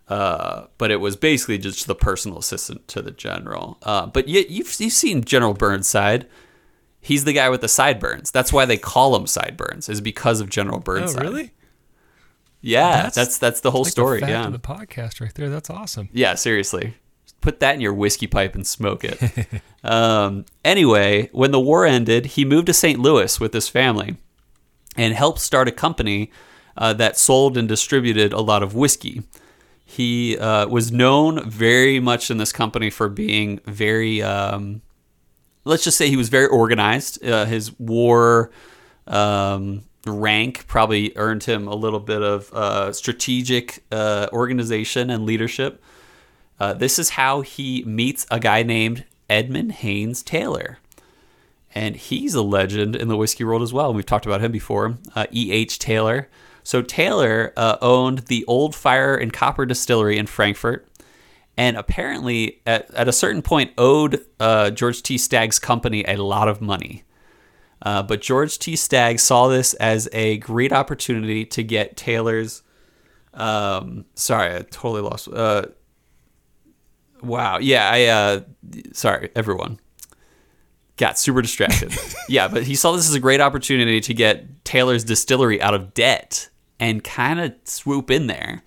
[0.10, 3.78] Uh, but it was basically just the personal assistant to the general.
[3.84, 6.28] Uh, but you, you've you've seen General Burnside.
[7.00, 8.32] He's the guy with the sideburns.
[8.32, 11.26] That's why they call him sideburns, is because of General Burnside.
[11.26, 11.52] Oh, really?
[12.62, 14.20] Yeah, that's that's, the whole Like story.
[14.20, 15.50] The yeah, the podcast right there.
[15.50, 16.10] That's awesome.
[16.12, 16.96] yeah, seriously.
[17.40, 19.22] Put that in your whiskey pipe and smoke it.
[19.84, 23.00] um, anyway, when the war ended, he moved to St.
[23.00, 24.18] Louis with his family
[24.98, 26.32] and helped start a company
[26.76, 29.24] uh, that sold and distributed a lot of whiskey.
[29.90, 34.82] He uh, was known very much in this company for being very, um,
[35.64, 37.24] let's just say he was very organized.
[37.26, 38.52] Uh, his war
[39.08, 45.82] um, rank probably earned him a little bit of uh, strategic uh, organization and leadership.
[46.60, 50.80] Uh, this is how he meets a guy named Edmund Haynes Taylor.
[51.74, 53.94] And he's a legend in the whiskey world as well.
[53.94, 54.98] We've talked about him before.
[55.16, 55.80] Uh, E.H.
[55.80, 56.28] Taylor.
[56.68, 60.86] So Taylor uh, owned the Old Fire and Copper Distillery in Frankfort,
[61.56, 65.18] and apparently at, at a certain point owed uh, George T.
[65.18, 67.06] Stagg's company a lot of money.
[67.82, 68.76] Uh, but George T.
[68.76, 72.64] Stagg saw this as a great opportunity to get Taylor's.
[73.34, 75.30] Um, sorry, I totally lost.
[75.30, 75.68] Uh,
[77.24, 78.06] wow, yeah, I.
[78.08, 78.42] Uh,
[78.92, 79.80] sorry, everyone.
[80.98, 81.94] Got super distracted.
[82.28, 85.94] yeah, but he saw this as a great opportunity to get Taylor's distillery out of
[85.94, 88.64] debt and kind of swoop in there.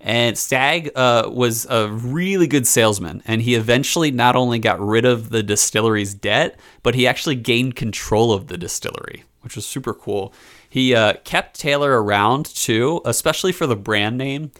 [0.00, 5.04] And Stagg uh, was a really good salesman, and he eventually not only got rid
[5.04, 9.92] of the distillery's debt, but he actually gained control of the distillery, which was super
[9.92, 10.32] cool.
[10.70, 14.52] He uh, kept Taylor around too, especially for the brand name,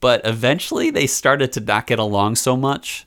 [0.00, 3.06] but eventually they started to not get along so much.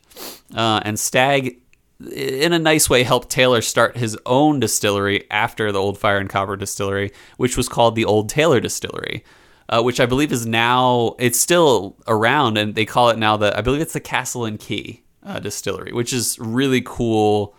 [0.56, 1.58] Uh, and Stagg,
[2.00, 6.30] in a nice way, helped Taylor start his own distillery after the Old Fire and
[6.30, 9.24] Copper Distillery, which was called the Old Taylor Distillery
[9.70, 13.58] uh, which I believe is now it's still around, and they call it now the
[13.58, 17.56] I believe it's the Castle and Key uh, Distillery, which is really cool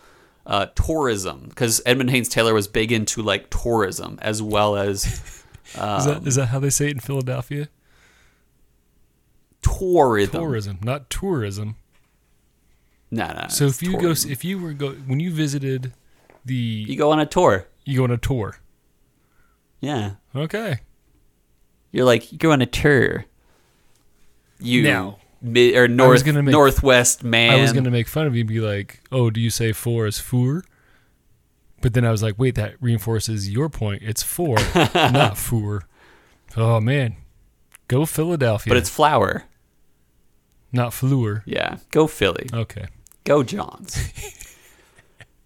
[0.47, 5.05] uh, tourism because Edmund Haynes Taylor was big into like tourism as well as
[5.67, 7.69] is that is that how they say it in Philadelphia?
[10.31, 10.41] tourism.
[10.41, 11.77] Tourism, not tourism.
[13.11, 13.47] No, no.
[13.49, 15.93] So if you go, if you were go when you visited
[16.45, 18.59] the, you go on a tour, you go on a tour.
[19.81, 20.81] yeah, Okay.
[21.93, 23.25] you're like you go on a tour.
[24.59, 27.51] You Now, mid, or north gonna make- northwest man.
[27.53, 30.07] I was gonna make fun of you and be like, "Oh, do you say four
[30.07, 30.65] as four?
[31.83, 34.03] But then I was like, "Wait, that reinforces your point.
[34.03, 34.57] It's four,
[34.95, 35.83] not four."
[36.57, 37.17] Oh man,
[37.87, 39.45] go Philadelphia, but it's flour.
[40.73, 41.43] not Fleur.
[41.47, 42.49] Yeah, go Philly.
[42.53, 42.87] Okay.
[43.27, 43.99] Go Johns.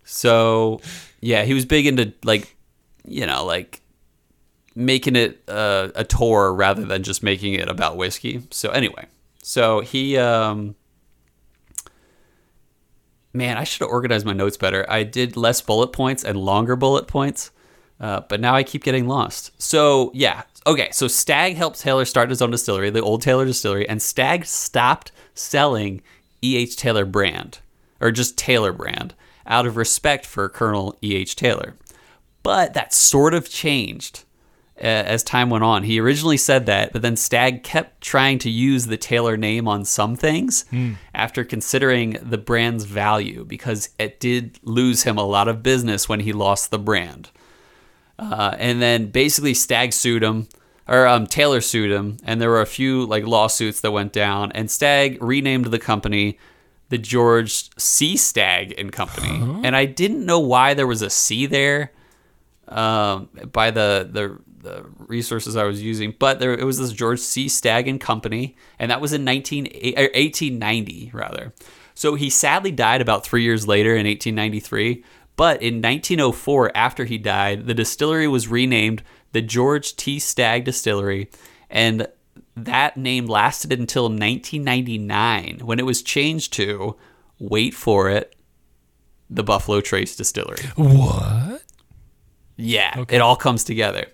[0.04, 0.80] so,
[1.20, 2.54] yeah, he was big into like,
[3.04, 3.80] you know, like
[4.76, 8.42] making it uh, a tour rather than just making it about whiskey.
[8.50, 9.06] So anyway,
[9.42, 10.76] so he, um,
[13.32, 14.84] man, I should have organized my notes better.
[14.88, 17.50] I did less bullet points and longer bullet points,
[17.98, 19.52] uh, but now I keep getting lost.
[19.60, 20.90] So yeah, okay.
[20.92, 25.12] So Stagg helped Taylor start his own distillery, the Old Taylor Distillery, and Stagg stopped
[25.34, 26.02] selling
[26.42, 26.76] E.H.
[26.76, 27.60] Taylor brand
[28.00, 29.14] or just Taylor brand
[29.46, 31.36] out of respect for Colonel E.H.
[31.36, 31.74] Taylor.
[32.42, 34.24] But that sort of changed
[34.80, 35.82] uh, as time went on.
[35.82, 39.84] He originally said that, but then Stagg kept trying to use the Taylor name on
[39.84, 40.64] some things
[41.14, 46.20] after considering the brand's value because it did lose him a lot of business when
[46.20, 47.30] he lost the brand.
[48.18, 50.48] Uh, and then basically Stagg sued him,
[50.88, 54.50] or um, Taylor sued him, and there were a few like lawsuits that went down.
[54.52, 56.38] And Stagg renamed the company
[56.90, 58.16] the George C.
[58.16, 59.38] Stagg and Company.
[59.64, 61.92] And I didn't know why there was a C there
[62.68, 67.20] um, by the, the the resources I was using, but there it was this George
[67.20, 67.48] C.
[67.48, 71.55] Stagg and Company, and that was in 19, 1890 rather.
[71.94, 75.03] So he sadly died about three years later in 1893.
[75.37, 80.18] But in 1904, after he died, the distillery was renamed the George T.
[80.18, 81.31] Stagg Distillery,
[81.70, 82.07] and
[82.64, 86.96] that name lasted until 1999 when it was changed to,
[87.38, 88.35] wait for it,
[89.29, 90.64] the Buffalo Trace Distillery.
[90.77, 91.62] What?
[92.57, 94.07] Yeah, it all comes together.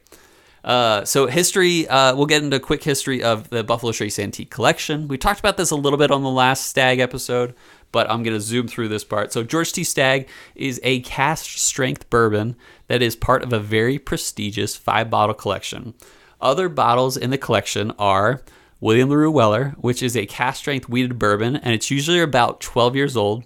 [0.62, 4.50] Uh, so history, uh, we'll get into a quick history of the Buffalo Trace Antique
[4.50, 5.06] Collection.
[5.06, 7.54] We talked about this a little bit on the last Stagg episode,
[7.92, 9.32] but I'm going to zoom through this part.
[9.32, 9.84] So George T.
[9.84, 12.56] Stagg is a cask strength bourbon
[12.88, 15.94] that is part of a very prestigious five bottle collection.
[16.40, 18.42] Other bottles in the collection are
[18.80, 22.94] William LaRue Weller, which is a cask strength wheated bourbon, and it's usually about 12
[22.94, 23.44] years old.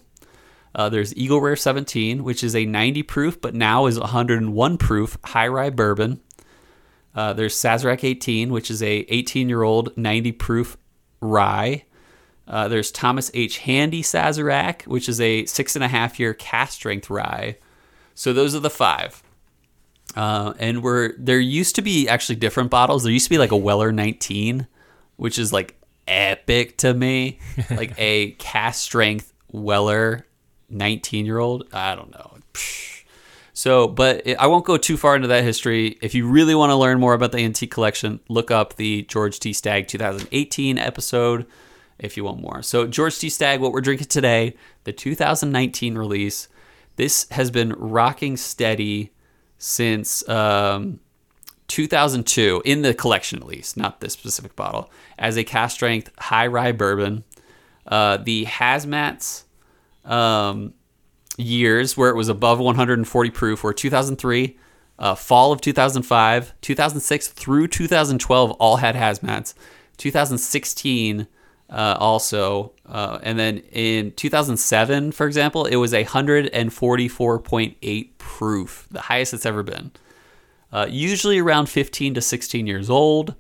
[0.74, 5.16] Uh, there's Eagle Rare 17, which is a 90 proof, but now is 101 proof
[5.24, 6.20] high rye bourbon.
[7.14, 10.76] Uh, there's Sazerac 18, which is a 18 year old 90 proof
[11.20, 11.84] rye.
[12.46, 13.58] Uh, there's Thomas H.
[13.58, 17.56] Handy Sazerac, which is a six and a half year cask strength rye.
[18.14, 19.22] So those are the five.
[20.16, 23.04] Uh, and we're there used to be actually different bottles.
[23.04, 24.66] There used to be like a Weller 19,
[25.16, 25.76] which is like
[26.08, 27.38] epic to me,
[27.70, 30.26] like a cask strength Weller
[30.68, 31.68] 19 year old.
[31.72, 32.38] I don't know.
[33.52, 35.98] So, but I won't go too far into that history.
[36.00, 39.38] If you really want to learn more about the antique collection, look up the George
[39.38, 39.52] T.
[39.52, 41.44] Stagg 2018 episode
[41.98, 42.62] if you want more.
[42.62, 43.28] So, George T.
[43.28, 46.48] Stagg, what we're drinking today, the 2019 release.
[46.96, 49.12] This has been rocking steady
[49.60, 50.98] since um,
[51.68, 56.46] 2002, in the collection at least, not this specific bottle, as a cask strength high
[56.46, 57.22] rye bourbon.
[57.86, 59.44] Uh, the hazmats
[60.04, 60.72] um,
[61.36, 64.58] years where it was above 140 proof were 2003,
[64.98, 69.54] uh, fall of 2005, 2006 through 2012 all had hazmats.
[69.98, 71.26] 2016
[71.70, 79.02] uh, also, uh, and then in 2007, for example, it was a 144.8 proof, the
[79.02, 79.92] highest it's ever been.
[80.72, 83.36] Uh, usually around 15 to 16 years old,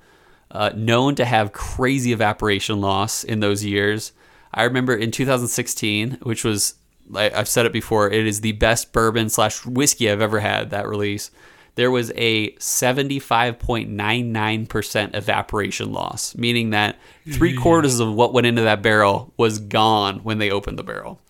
[0.52, 4.12] uh, known to have crazy evaporation loss in those years.
[4.52, 6.74] I remember in 2016, which was
[7.14, 10.70] I've said it before, it is the best bourbon slash whiskey I've ever had.
[10.70, 11.30] That release,
[11.74, 16.96] there was a 75.99% evaporation loss, meaning that
[17.30, 21.20] three quarters of what went into that barrel was gone when they opened the barrel.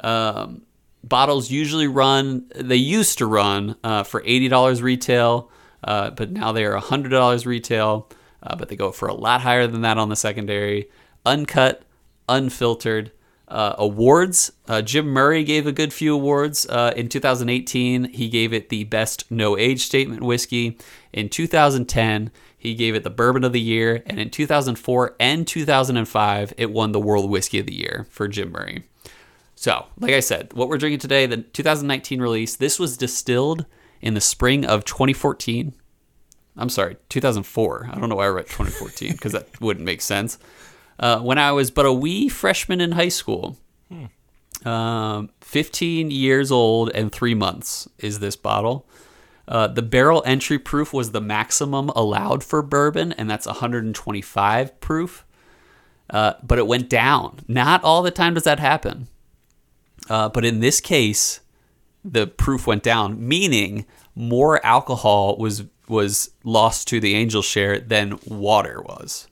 [0.00, 0.62] Um,
[1.04, 5.50] bottles usually run, they used to run uh, for $80 retail,
[5.84, 8.08] uh, but now they are $100 retail,
[8.42, 10.88] uh, but they go for a lot higher than that on the secondary.
[11.24, 11.84] Uncut,
[12.28, 13.12] unfiltered.
[13.52, 14.50] Uh, awards.
[14.66, 16.66] Uh, Jim Murray gave a good few awards.
[16.66, 20.78] Uh, in 2018, he gave it the best no age statement whiskey.
[21.12, 24.02] In 2010, he gave it the bourbon of the year.
[24.06, 28.52] And in 2004 and 2005, it won the world whiskey of the year for Jim
[28.52, 28.84] Murray.
[29.54, 33.66] So, like I said, what we're drinking today, the 2019 release, this was distilled
[34.00, 35.74] in the spring of 2014.
[36.56, 37.90] I'm sorry, 2004.
[37.92, 40.38] I don't know why I read 2014 because that wouldn't make sense.
[41.02, 43.58] Uh, when I was but a wee freshman in high school.
[44.64, 48.86] Um, 15 years old and three months is this bottle.
[49.48, 55.24] Uh, the barrel entry proof was the maximum allowed for bourbon, and that's 125 proof.
[56.08, 57.40] Uh, but it went down.
[57.48, 59.08] Not all the time does that happen.
[60.08, 61.40] Uh, but in this case,
[62.04, 68.18] the proof went down, meaning more alcohol was was lost to the angel share than
[68.24, 69.26] water was.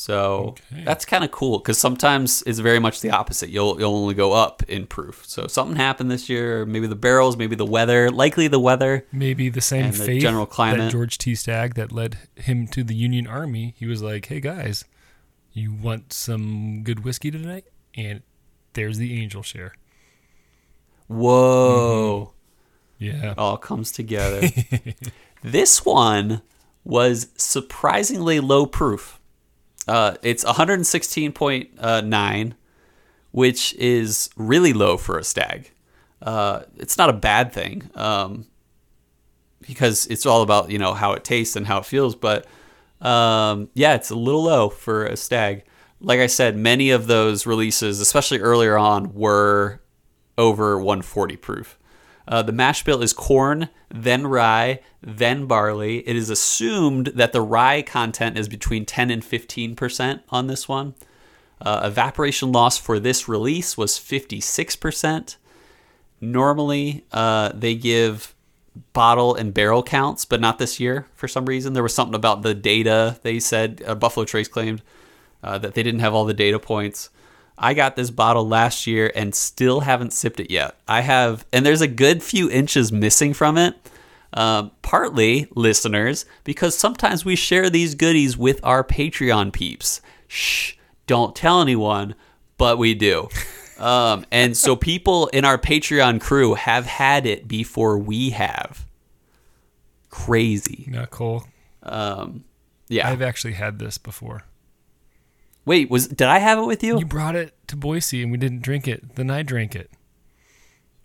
[0.00, 0.82] So Okay.
[0.82, 3.50] that's kind of cool because sometimes it's very much the opposite.
[3.50, 5.24] You'll you'll only go up in proof.
[5.26, 6.64] So something happened this year.
[6.64, 8.10] Maybe the barrels, maybe the weather.
[8.10, 9.06] Likely the weather.
[9.12, 10.90] Maybe the same And the fate general that climate.
[10.90, 11.34] George T.
[11.34, 13.74] Stagg that led him to the Union Army.
[13.76, 14.86] He was like, "Hey guys,
[15.52, 18.22] you want some good whiskey tonight?" And
[18.72, 19.74] there's the angel share.
[21.08, 22.32] Whoa.
[22.98, 23.04] Mm-hmm.
[23.04, 23.32] Yeah.
[23.32, 24.48] It all comes together.
[25.42, 26.40] this one
[26.84, 29.19] was surprisingly low proof.
[29.88, 32.52] Uh, it's 116.9,
[33.32, 35.72] which is really low for a Stagg.
[36.22, 38.46] Uh, it's not a bad thing um,
[39.66, 42.14] because it's all about you know how it tastes and how it feels.
[42.14, 42.46] But
[43.00, 45.64] um, yeah, it's a little low for a Stagg.
[46.00, 49.80] Like I said, many of those releases, especially earlier on, were
[50.38, 51.78] over 140 proof.
[52.28, 56.06] Uh, the mash bill is corn, then rye, then barley.
[56.08, 60.94] It is assumed that the rye content is between 10 and 15% on this one.
[61.60, 65.36] Uh, evaporation loss for this release was 56%.
[66.20, 68.34] Normally, uh, they give
[68.92, 71.72] bottle and barrel counts, but not this year for some reason.
[71.72, 74.82] There was something about the data they said, uh, Buffalo Trace claimed
[75.42, 77.10] uh, that they didn't have all the data points.
[77.60, 80.76] I got this bottle last year and still haven't sipped it yet.
[80.88, 83.74] I have, and there's a good few inches missing from it.
[84.32, 90.00] Um, partly, listeners, because sometimes we share these goodies with our Patreon peeps.
[90.26, 90.74] Shh,
[91.06, 92.14] don't tell anyone,
[92.56, 93.28] but we do.
[93.80, 98.86] Um, and so people in our Patreon crew have had it before we have.
[100.10, 100.84] Crazy.
[100.86, 101.46] Not cool.
[101.82, 102.44] Um,
[102.88, 103.08] yeah.
[103.08, 104.42] I've actually had this before.
[105.64, 106.98] Wait, was did I have it with you?
[106.98, 109.14] You brought it to Boise and we didn't drink it.
[109.16, 109.90] Then I drank it.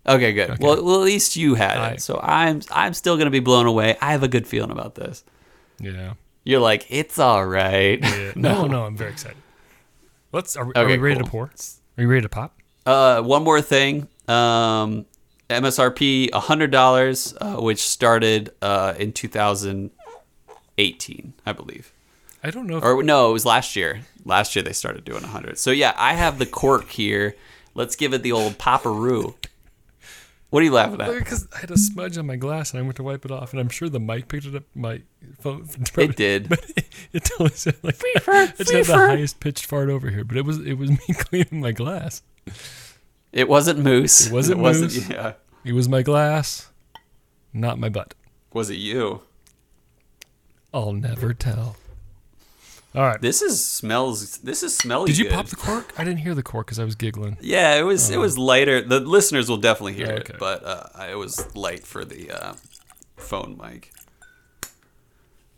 [0.07, 0.59] Okay, good.
[0.59, 2.01] Well, well, at least you had I- it.
[2.01, 3.97] So I'm I'm still gonna be blown away.
[4.01, 5.23] I have a good feeling about this.
[5.79, 6.13] Yeah.
[6.43, 7.99] You're like, it's all right.
[8.01, 8.31] Yeah.
[8.35, 9.37] No, no, I'm very excited.
[10.31, 10.55] Let's.
[10.55, 11.25] Are, we- are we ready cool.
[11.25, 11.51] to pour?
[11.97, 12.55] Are you ready to pop?
[12.85, 14.07] Uh, one more thing.
[14.27, 15.05] Um,
[15.49, 21.91] MSRP hundred dollars, uh, which started uh, in 2018, I believe.
[22.43, 22.77] I don't know.
[22.77, 24.01] If, Or no, it was last year.
[24.25, 25.57] Last year they started doing hundred.
[25.59, 27.35] So yeah, I have the cork here.
[27.75, 29.35] Let's give it the old poparoo.
[30.49, 31.13] What are you laughing at?
[31.19, 33.51] because I had a smudge on my glass and I went to wipe it off,
[33.51, 34.63] and I'm sure the mic picked it up.
[34.73, 35.01] My
[35.39, 35.67] phone.
[35.97, 36.49] It did.
[36.49, 40.23] But it, it totally sounded like I just had the highest pitched fart over here.
[40.23, 42.21] But it was it was me cleaning my glass.
[43.31, 44.27] It wasn't moose.
[44.27, 45.09] It wasn't moose.
[45.09, 45.33] Yeah.
[45.65, 46.71] It was my glass,
[47.53, 48.13] not my butt.
[48.53, 49.21] Was it you?
[50.73, 51.75] I'll never tell.
[52.95, 53.19] All right.
[53.21, 54.37] This is smells.
[54.37, 55.07] This is smelly.
[55.07, 55.33] Did you good.
[55.33, 55.93] pop the cork?
[55.97, 57.37] I didn't hear the cork because I was giggling.
[57.41, 58.09] Yeah, it was.
[58.09, 58.81] it was lighter.
[58.81, 60.33] The listeners will definitely hear Okay.
[60.33, 62.53] it, but uh, it was light for the uh,
[63.17, 63.91] phone mic.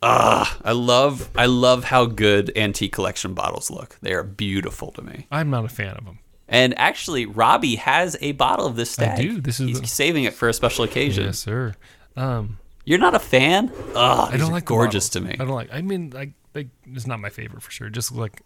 [0.02, 1.28] Ah, I love.
[1.36, 3.96] I love how good antique collection bottles look.
[4.00, 5.26] They are beautiful to me.
[5.30, 6.20] I'm not a fan of them.
[6.48, 9.18] And actually, Robbie has a bottle of this Stagg.
[9.20, 9.40] do.
[9.40, 11.24] This is He's the- saving it for a special occasion.
[11.24, 11.74] Yes, sir.
[12.16, 13.70] Um, You're not a fan?
[13.94, 15.32] Ugh, I don't like gorgeous to me.
[15.32, 15.68] I don't like.
[15.72, 17.88] I mean, like, it's not my favorite for sure.
[17.88, 18.42] Just like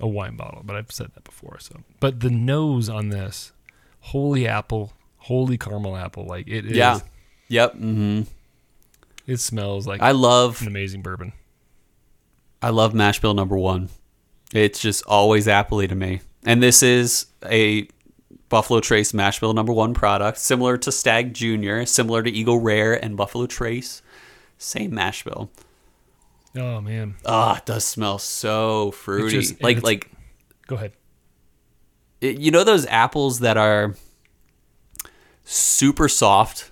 [0.00, 1.58] a wine bottle, but I've said that before.
[1.60, 3.52] So, but the nose on this,
[4.00, 6.76] holy apple, holy caramel apple, like it is.
[6.76, 7.00] Yeah.
[7.48, 7.74] Yep.
[7.74, 8.22] Mm-hmm.
[9.26, 10.60] It smells like I love.
[10.62, 11.32] an amazing bourbon.
[12.62, 13.88] I love mash bill number one.
[14.52, 16.20] It's just always appley to me.
[16.44, 17.88] And this is a
[18.48, 22.94] Buffalo Trace mash bill number one product, similar to Stagg Junior, similar to Eagle Rare
[22.94, 24.02] and Buffalo Trace.
[24.56, 25.50] Same mash bill.
[26.56, 29.38] Oh man, Ah, it does smell so fruity.
[29.38, 30.10] just- like like
[30.66, 30.92] go ahead.
[32.20, 33.94] it, you know those apples that are
[35.44, 36.70] super soft.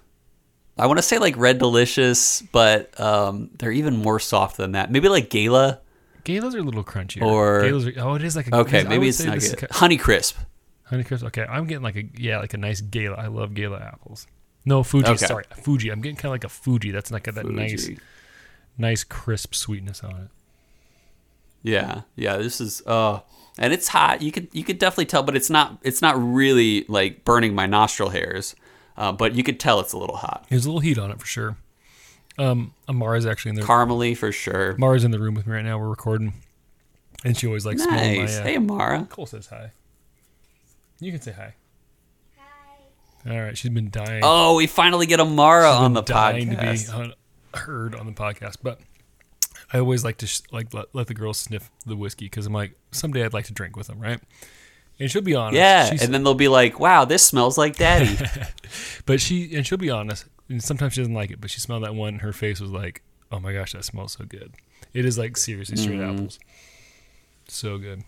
[0.79, 4.91] I want to say like Red Delicious, but um, they're even more soft than that.
[4.91, 5.81] Maybe like Gala.
[6.25, 7.23] Galas are a little crunchier.
[7.23, 9.59] Or- Galas are, oh, it is like a Okay, maybe it's not good.
[9.59, 10.37] ki- Honey Crisp.
[10.91, 11.25] Honeycrisp.
[11.25, 13.17] Okay, I'm getting like a yeah, like a nice Gala.
[13.17, 14.27] I love Gala apples.
[14.65, 15.07] No Fuji.
[15.09, 15.27] Okay.
[15.27, 15.91] Sorry, Fuji.
[15.91, 16.91] I'm getting kind of like a Fuji.
[16.91, 17.57] That's like a, that Fuji.
[17.57, 17.91] nice
[19.05, 20.29] crisp sweetness on it.
[21.63, 22.37] Yeah, yeah.
[22.37, 23.21] This is uh,
[23.59, 24.23] and it's hot.
[24.23, 27.67] You could you could definitely tell, but it's not it's not really like burning my
[27.67, 28.55] nostril hairs.
[28.97, 30.47] Uh, but you could tell it's a little hot.
[30.49, 31.57] There's a little heat on it for sure.
[32.39, 34.73] Um, Amara's actually in the Caramely for sure.
[34.73, 35.79] Amara's in the room with me right now.
[35.79, 36.35] We're recording,
[37.25, 38.23] and she always likes smelling my.
[38.25, 38.39] Nice.
[38.39, 39.07] Uh, Hey, Amara.
[39.11, 39.73] Cole says hi.
[41.01, 41.55] You can say hi.
[42.39, 43.31] Hi.
[43.35, 44.21] All right, she's been dying.
[44.25, 46.87] Oh, we finally get Amara She's on been the dying podcast.
[46.93, 47.15] to be uh,
[47.59, 48.81] heard on the podcast, but
[49.73, 52.53] I always like to sh- like let, let the girls sniff the whiskey because I'm
[52.53, 54.21] like someday I'd like to drink with them, right?
[54.99, 55.57] And she'll be honest.
[55.57, 58.17] yeah, and then they'll be like, "Wow, this smells like Daddy."
[59.07, 60.25] but she and she'll be honest.
[60.49, 62.15] And sometimes she doesn't like it, but she smelled that one.
[62.15, 64.55] and Her face was like, "Oh my gosh, that smells so good."
[64.95, 66.15] It is like seriously straight Mm.
[66.15, 66.39] apples,
[67.49, 68.05] so good.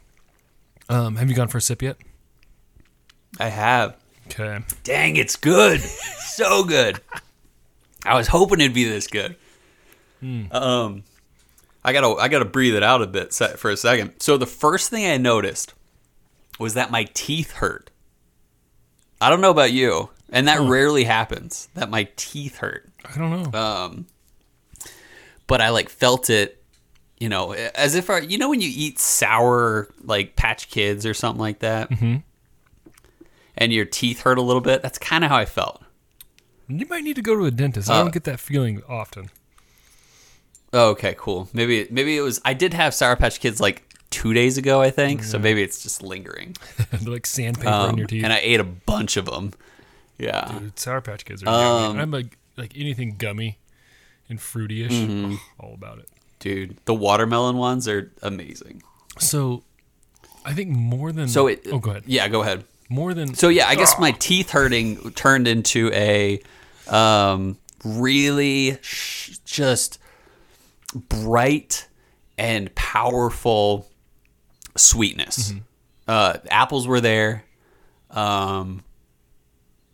[0.88, 1.96] Um, have you gone for a sip yet?
[3.38, 3.96] I have.
[4.28, 4.60] Okay.
[4.84, 5.80] Dang, it's good.
[6.20, 7.00] so good.
[8.04, 9.36] I was hoping it'd be this good.
[10.52, 11.04] Um,
[11.84, 14.20] I gotta I gotta breathe it out a bit for a second.
[14.20, 15.74] So the first thing I noticed
[16.58, 17.90] was that my teeth hurt.
[19.20, 21.68] I don't know about you, and that rarely happens.
[21.74, 22.88] That my teeth hurt.
[23.04, 23.58] I don't know.
[23.58, 24.06] Um,
[25.46, 26.62] but I like felt it,
[27.18, 31.14] you know, as if I, you know when you eat sour like Patch Kids or
[31.14, 32.16] something like that, mm-hmm.
[33.56, 34.82] and your teeth hurt a little bit.
[34.82, 35.82] That's kind of how I felt.
[36.68, 37.88] You might need to go to a dentist.
[37.90, 39.30] I uh, don't get that feeling often.
[40.72, 41.48] Oh, okay, cool.
[41.52, 42.40] Maybe maybe it was.
[42.44, 45.22] I did have Sour Patch Kids like two days ago, I think.
[45.24, 46.56] So maybe it's just lingering.
[46.90, 48.24] They're like sandpaper Um, in your teeth.
[48.24, 49.52] and I ate a bunch of them.
[50.18, 50.58] Yeah.
[50.58, 52.00] Dude, Sour Patch Kids are Um, yummy.
[52.02, 53.58] I'm like like anything gummy
[54.28, 54.92] and fruity-ish.
[54.92, 55.36] Mm-hmm.
[55.58, 56.08] all about it.
[56.38, 58.82] Dude, the watermelon ones are amazing.
[59.18, 59.64] So,
[60.44, 61.66] I think more than So it.
[61.72, 62.04] oh, go ahead.
[62.06, 62.64] Yeah, go ahead.
[62.90, 66.40] More than So yeah, I guess my teeth hurting turned into a
[66.90, 69.98] um, really sh- just
[70.94, 71.88] bright
[72.36, 73.88] and powerful
[74.76, 75.52] sweetness.
[76.06, 77.44] Uh, apples were there.
[78.10, 78.84] Um,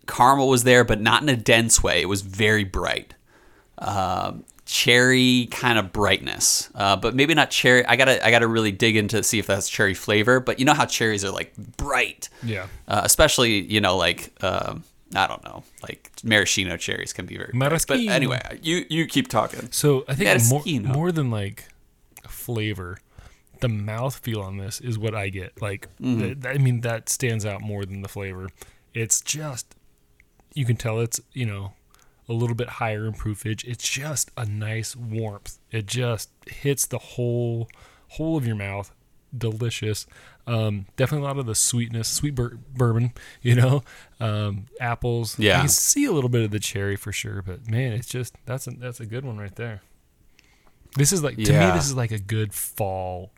[0.06, 2.00] caramel was there, but not in a dense way.
[2.00, 3.14] It was very bright.
[3.78, 7.84] Um, cherry kind of brightness, uh, but maybe not cherry.
[7.84, 10.40] I gotta I gotta really dig into see if that's cherry flavor.
[10.40, 12.66] But you know how cherries are like bright yeah.
[12.88, 14.84] uh, especially you know like um,
[15.14, 17.70] I don't know like maraschino cherries can be very bright.
[17.86, 18.12] but Maraschino.
[18.12, 20.88] anyway you you keep talking So I think more, Maraschino.
[20.92, 21.68] more than like
[22.28, 22.98] flavor,
[23.60, 25.60] the mouth feel on this is what I get.
[25.62, 26.20] Like, Mm-hmm.
[26.20, 28.48] th- th- I mean, that stands out more than the flavor.
[28.92, 29.74] It's just,
[30.54, 31.72] you can tell it's, you know,
[32.28, 33.64] a little bit higher in proofage.
[33.64, 35.58] It's just a nice warmth.
[35.70, 37.68] It just hits the whole,
[38.08, 38.90] whole of your mouth.
[39.36, 40.06] Delicious.
[40.46, 43.12] Um, definitely a lot of the sweetness, sweet bur- bourbon,
[43.42, 43.82] you know,
[44.20, 45.38] um, apples.
[45.38, 45.56] Yeah.
[45.56, 48.34] You can see a little bit of the cherry for sure, but man, it's just,
[48.44, 49.80] that's a, that's a good one right there.
[50.96, 53.30] This is like, to me, this is like a good fall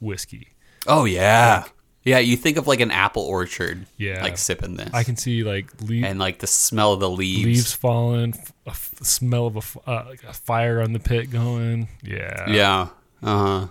[0.00, 0.48] whiskey.
[0.86, 1.64] oh yeah
[2.04, 4.22] yeah you think of like an apple orchard Yeah.
[4.22, 7.44] like sipping this I can see like leaf, and like the smell of the leaves,
[7.46, 8.34] leaves falling,
[8.66, 11.88] a f- smell of a, f- uh, like a fire on the pit going.
[12.02, 12.50] Yeah.
[12.50, 12.88] yeah
[13.22, 13.68] uh-huh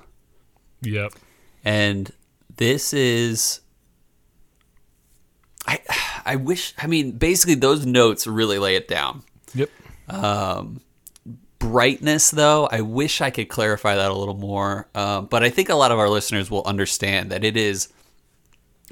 [0.81, 1.13] Yep.
[1.63, 2.11] And
[2.57, 3.61] this is
[5.67, 5.79] I
[6.25, 9.23] I wish I mean basically those notes really lay it down.
[9.55, 9.69] Yep.
[11.59, 15.69] brightness though i wish i could clarify that a little more um, but i think
[15.69, 17.87] a lot of our listeners will understand that it is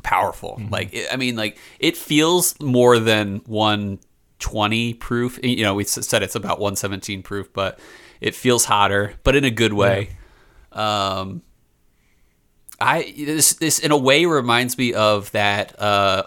[0.03, 0.61] powerful.
[0.69, 5.39] Like it, i mean like it feels more than 120 proof.
[5.43, 7.79] You know we said it's about 117 proof but
[8.19, 10.11] it feels hotter but in a good way.
[10.71, 11.41] Um
[12.81, 16.23] i this this in a way reminds me of that uh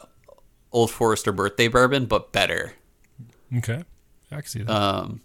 [0.73, 2.73] old forester birthday bourbon but better
[3.57, 3.85] Okay.
[4.33, 4.71] I can see that.
[4.75, 5.21] um,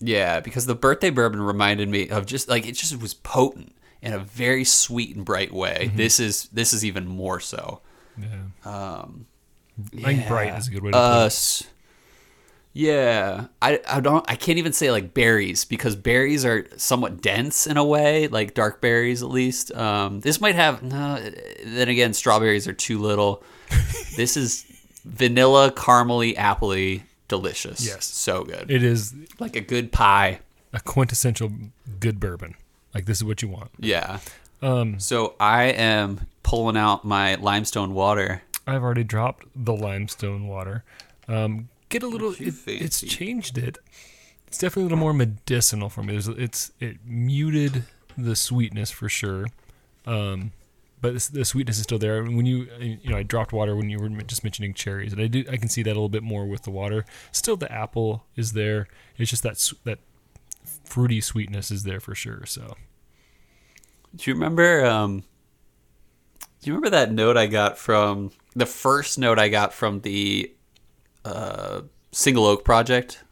[0.00, 4.12] yeah, because the birthday bourbon reminded me of just like it just was potent in
[4.12, 5.92] a very sweet and bright way.
[5.94, 7.80] This is this is even more so.
[8.18, 8.26] yeah.
[8.64, 9.26] Um,
[9.98, 11.68] I think bright is a good way to Uh, put it.
[12.78, 17.66] Yeah, I I don't I can't even say like berries because berries are somewhat dense
[17.66, 19.74] in a way, like dark berries at least.
[19.74, 21.18] Um, this might have no.
[21.64, 23.42] Then again, strawberries are too little.
[24.16, 24.66] this is
[25.06, 27.86] vanilla, caramely, appley, delicious.
[27.86, 28.04] Yes.
[28.04, 28.70] so good.
[28.70, 30.40] It is like a good pie.
[30.74, 31.50] a quintessential
[31.98, 32.56] good bourbon.
[32.92, 33.70] Like this is what you want.
[33.78, 34.18] Yeah.
[34.60, 38.42] Um, So I am pulling out my limestone water.
[38.66, 40.84] I've already dropped the limestone water.
[41.26, 42.34] Um, get a little.
[42.38, 43.78] It, it's changed it.
[44.46, 46.12] It's definitely a little more medicinal for me.
[46.12, 47.84] There's, it's it muted
[48.16, 49.46] the sweetness for sure,
[50.06, 50.52] um,
[51.00, 52.22] but this, the sweetness is still there.
[52.22, 55.26] When you you know I dropped water when you were just mentioning cherries, and I
[55.26, 57.04] do I can see that a little bit more with the water.
[57.32, 58.88] Still, the apple is there.
[59.18, 59.98] It's just that that
[60.84, 62.44] fruity sweetness is there for sure.
[62.46, 62.76] So
[64.14, 65.20] Do you remember um
[66.62, 70.52] Do you remember that note I got from the first note I got from the
[71.26, 73.22] uh, single oak project,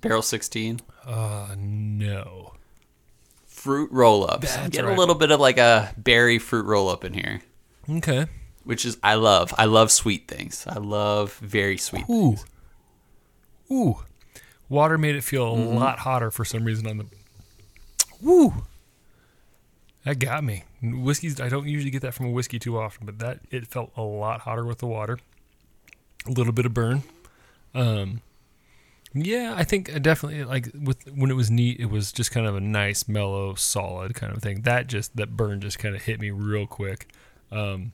[0.00, 0.80] barrel sixteen?
[1.06, 2.54] Uh, no.
[3.46, 4.56] Fruit roll ups.
[4.68, 4.94] Get right.
[4.94, 7.42] a little bit of like a berry fruit roll up in here,
[7.88, 8.26] Okay.
[8.64, 9.52] which is I love.
[9.58, 10.64] I love sweet things.
[10.66, 12.04] I love very sweet.
[12.08, 12.36] Ooh.
[13.70, 13.96] Ooh.
[14.68, 17.06] Water made it feel a lot hotter for some reason on the.
[18.22, 18.64] Woo.
[20.04, 20.64] That got me.
[20.82, 21.40] Whiskey's.
[21.40, 24.02] I don't usually get that from a whiskey too often, but that it felt a
[24.02, 25.18] lot hotter with the water.
[26.26, 27.02] A little bit of burn.
[27.74, 28.22] Um.
[29.12, 31.80] Yeah, I think I definitely like with when it was neat.
[31.80, 34.62] It was just kind of a nice, mellow, solid kind of thing.
[34.62, 37.08] That just that burn just kind of hit me real quick.
[37.50, 37.92] Um,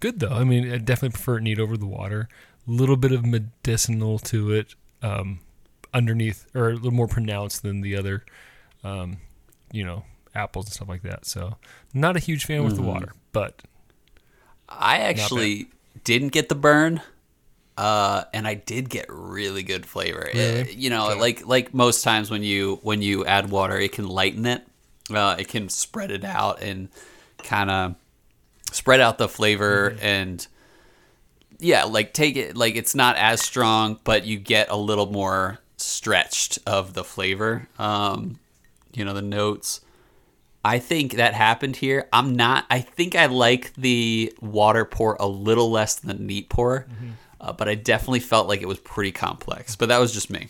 [0.00, 0.28] good though.
[0.28, 2.28] I mean, I definitely prefer it neat over the water.
[2.68, 5.40] A little bit of medicinal to it, um,
[5.94, 8.24] underneath or a little more pronounced than the other,
[8.84, 9.18] um,
[9.72, 11.24] you know, apples and stuff like that.
[11.24, 11.56] So,
[11.94, 13.62] not a huge fan with the water, but
[14.68, 15.68] I actually
[16.04, 17.00] didn't get the burn,
[17.76, 20.28] uh, and I did get really good flavor.
[20.32, 20.60] Really?
[20.62, 24.08] Uh, you know, like like most times when you when you add water, it can
[24.08, 24.62] lighten it.
[25.12, 26.88] Uh, it can spread it out and
[27.42, 27.94] kind of
[28.72, 30.04] spread out the flavor Mm-hmm.
[30.04, 30.46] and
[31.58, 35.58] yeah, like take it like it's not as strong, but you get a little more
[35.78, 37.68] stretched of the flavor.
[37.78, 38.38] Um,
[38.94, 39.80] you know, the notes.
[40.64, 42.08] I think that happened here.
[42.12, 42.66] I'm not.
[42.68, 46.86] I think I like the water pour a little less than the neat pour,
[47.40, 49.76] uh, but I definitely felt like it was pretty complex.
[49.76, 50.48] But that was just me.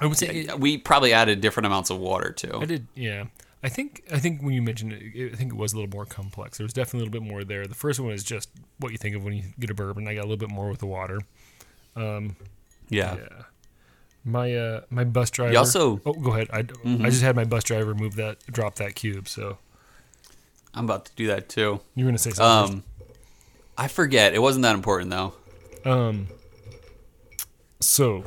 [0.00, 2.58] I would say it, We probably added different amounts of water too.
[2.60, 2.86] I did.
[2.94, 3.26] Yeah,
[3.62, 6.04] I think I think when you mentioned it, I think it was a little more
[6.04, 6.58] complex.
[6.58, 7.66] There was definitely a little bit more there.
[7.66, 10.08] The first one is just what you think of when you get a bourbon.
[10.08, 11.20] I got a little bit more with the water.
[11.96, 12.18] Yeah.
[12.90, 13.16] Yeah.
[14.24, 15.52] My uh my bus driver.
[15.52, 16.48] You also- oh go ahead.
[16.52, 16.60] I,
[17.04, 19.28] I just had my bus driver move that drop that cube.
[19.28, 19.58] So
[20.72, 21.80] I'm about to do that too.
[21.94, 22.76] you're gonna say something.
[22.78, 22.82] Um,
[23.76, 24.34] I forget.
[24.34, 25.34] It wasn't that important though.
[25.84, 26.28] Um,
[27.80, 28.24] so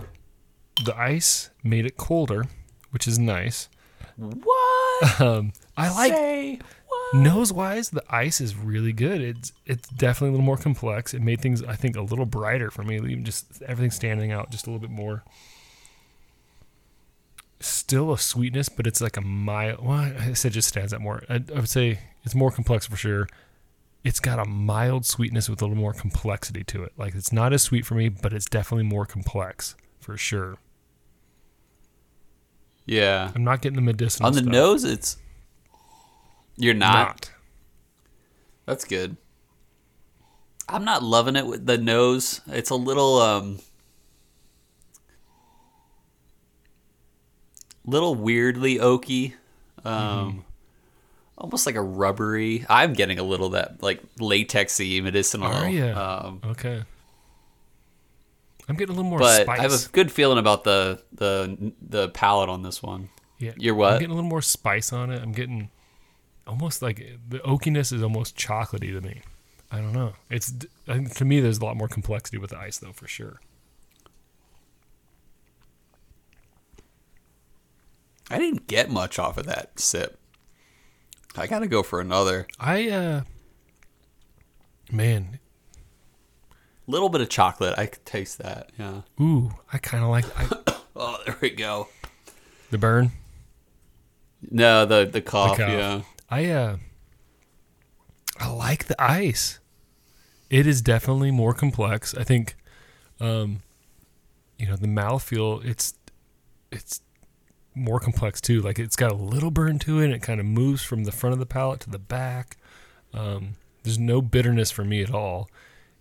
[0.84, 2.45] the ice made it colder,
[2.91, 3.70] which is nice.
[4.16, 4.64] What?
[5.20, 7.22] Um, I like Say what?
[7.22, 9.22] nose wise, the ice is really good.
[9.22, 11.14] It's it's definitely a little more complex.
[11.14, 12.95] It made things I think a little brighter for me.
[12.95, 15.24] Even just everything standing out just a little bit more.
[17.60, 19.86] Still a sweetness, but it's like a mild.
[19.86, 21.24] Well, I said just stands out more.
[21.30, 23.28] I, I would say it's more complex for sure.
[24.03, 26.93] It's got a mild sweetness with a little more complexity to it.
[26.97, 30.57] Like it's not as sweet for me, but it's definitely more complex for sure.
[32.85, 33.31] Yeah.
[33.35, 34.51] I'm not getting the medicinal On the stuff.
[34.51, 35.17] nose, it's.
[36.55, 36.93] You're not.
[36.93, 37.31] Not.
[38.65, 39.17] That's good.
[40.69, 42.41] I'm not loving it with the nose.
[42.47, 43.59] It's a little um
[47.85, 49.33] little weirdly oaky.
[49.85, 50.43] Um
[51.38, 52.65] almost like a rubbery.
[52.69, 55.51] I'm getting a little that like latexy medicinal.
[55.53, 55.91] Oh yeah.
[55.91, 56.83] Um Okay.
[58.69, 59.59] I'm getting a little more but spice.
[59.59, 63.09] I have a good feeling about the the the palate on this one.
[63.39, 63.93] Yeah, You're what?
[63.93, 65.21] I'm getting a little more spice on it.
[65.21, 65.69] I'm getting
[66.47, 66.97] almost like
[67.29, 69.21] the oakiness is almost chocolatey to me.
[69.71, 70.13] I don't know.
[70.29, 70.53] It's
[70.88, 73.39] to me there's a lot more complexity with the ice though for sure.
[78.29, 80.19] I didn't get much off of that sip.
[81.38, 82.47] I got to go for another.
[82.59, 83.21] I uh
[84.91, 85.39] man,
[86.89, 87.77] Little bit of chocolate.
[87.77, 88.71] I could taste that.
[88.79, 89.01] Yeah.
[89.19, 91.89] ooh, I kind of like I, Oh, there we go.
[92.71, 93.11] the burn.
[94.49, 95.57] No, the the cough.
[95.57, 95.69] cough.
[95.69, 96.01] Yeah.
[96.29, 96.77] I uh
[98.39, 99.59] I like the ice.
[100.49, 102.15] It is definitely more complex.
[102.15, 102.55] I think
[103.19, 103.61] um
[104.57, 105.93] you know, the mouthfeel it's
[106.71, 107.01] it's
[107.78, 108.61] more complex too.
[108.61, 111.11] Like it's got a little burn to it and it kind of moves from the
[111.11, 112.57] front of the palate to the back.
[113.13, 115.49] Um there's no bitterness for me at all.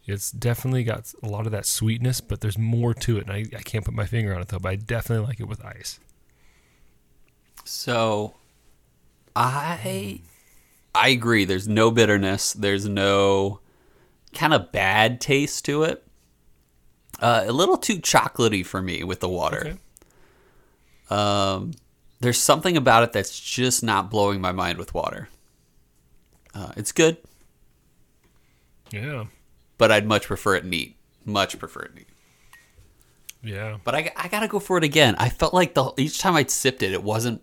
[0.07, 3.29] It's definitely got a lot of that sweetness, but there's more to it.
[3.29, 5.49] And I, I can't put my finger on it though, but I definitely like it
[5.49, 5.99] with ice.
[7.64, 8.35] So,
[9.35, 10.20] I
[10.95, 11.45] I agree.
[11.45, 12.53] There's no bitterness.
[12.53, 13.61] There's no
[14.33, 16.05] kind of bad taste to it.
[17.20, 19.79] Uh, a little too chocolatey for me with the water.
[21.11, 21.73] Um,
[22.21, 25.29] there's something about it that's just not blowing my mind with water.
[26.55, 27.19] Uh, it's good,
[28.91, 29.25] Yeah.
[29.79, 30.97] but I'd much prefer it neat.
[31.25, 32.09] Much prefer it neat.
[33.43, 33.77] Yeah.
[33.85, 35.15] But I, I gotta go for it again.
[35.19, 37.43] I felt like the each time I sipped it, it wasn't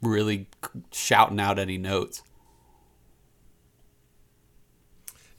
[0.00, 0.48] really
[0.92, 2.22] shouting out any notes.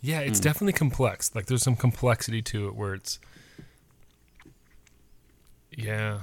[0.02, 1.34] Yeah, it's definitely complex.
[1.34, 3.20] Like there's some complexity to it where it's
[5.76, 6.22] Yeah.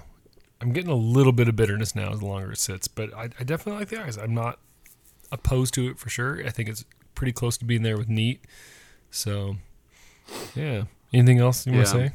[0.63, 3.25] I'm getting a little bit of bitterness now as the longer it sits, but I,
[3.39, 4.17] I definitely like the ice.
[4.17, 4.61] I'm not
[5.33, 6.41] opposed to it for sure.
[6.47, 6.85] I think it's
[7.17, 8.45] pretty close to being there with neat.
[9.11, 9.57] So,
[10.55, 10.85] yeah.
[11.13, 12.13] Anything else you want to say?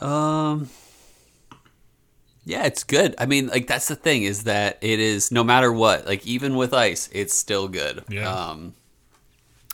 [0.00, 0.70] Um.
[2.44, 3.14] Yeah, it's good.
[3.18, 6.56] I mean, like that's the thing is that it is no matter what, like even
[6.56, 8.04] with ice, it's still good.
[8.08, 8.32] Yeah.
[8.32, 8.74] Um,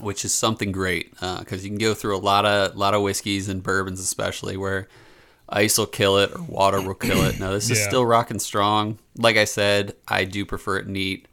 [0.01, 3.49] which is something great because you can go through a lot of lot of whiskeys
[3.49, 4.89] and bourbons, especially where
[5.51, 7.39] ice will kill it or water will kill it.
[7.41, 8.99] Now this is still rocking strong.
[9.17, 11.27] Like I said, I do prefer it neat.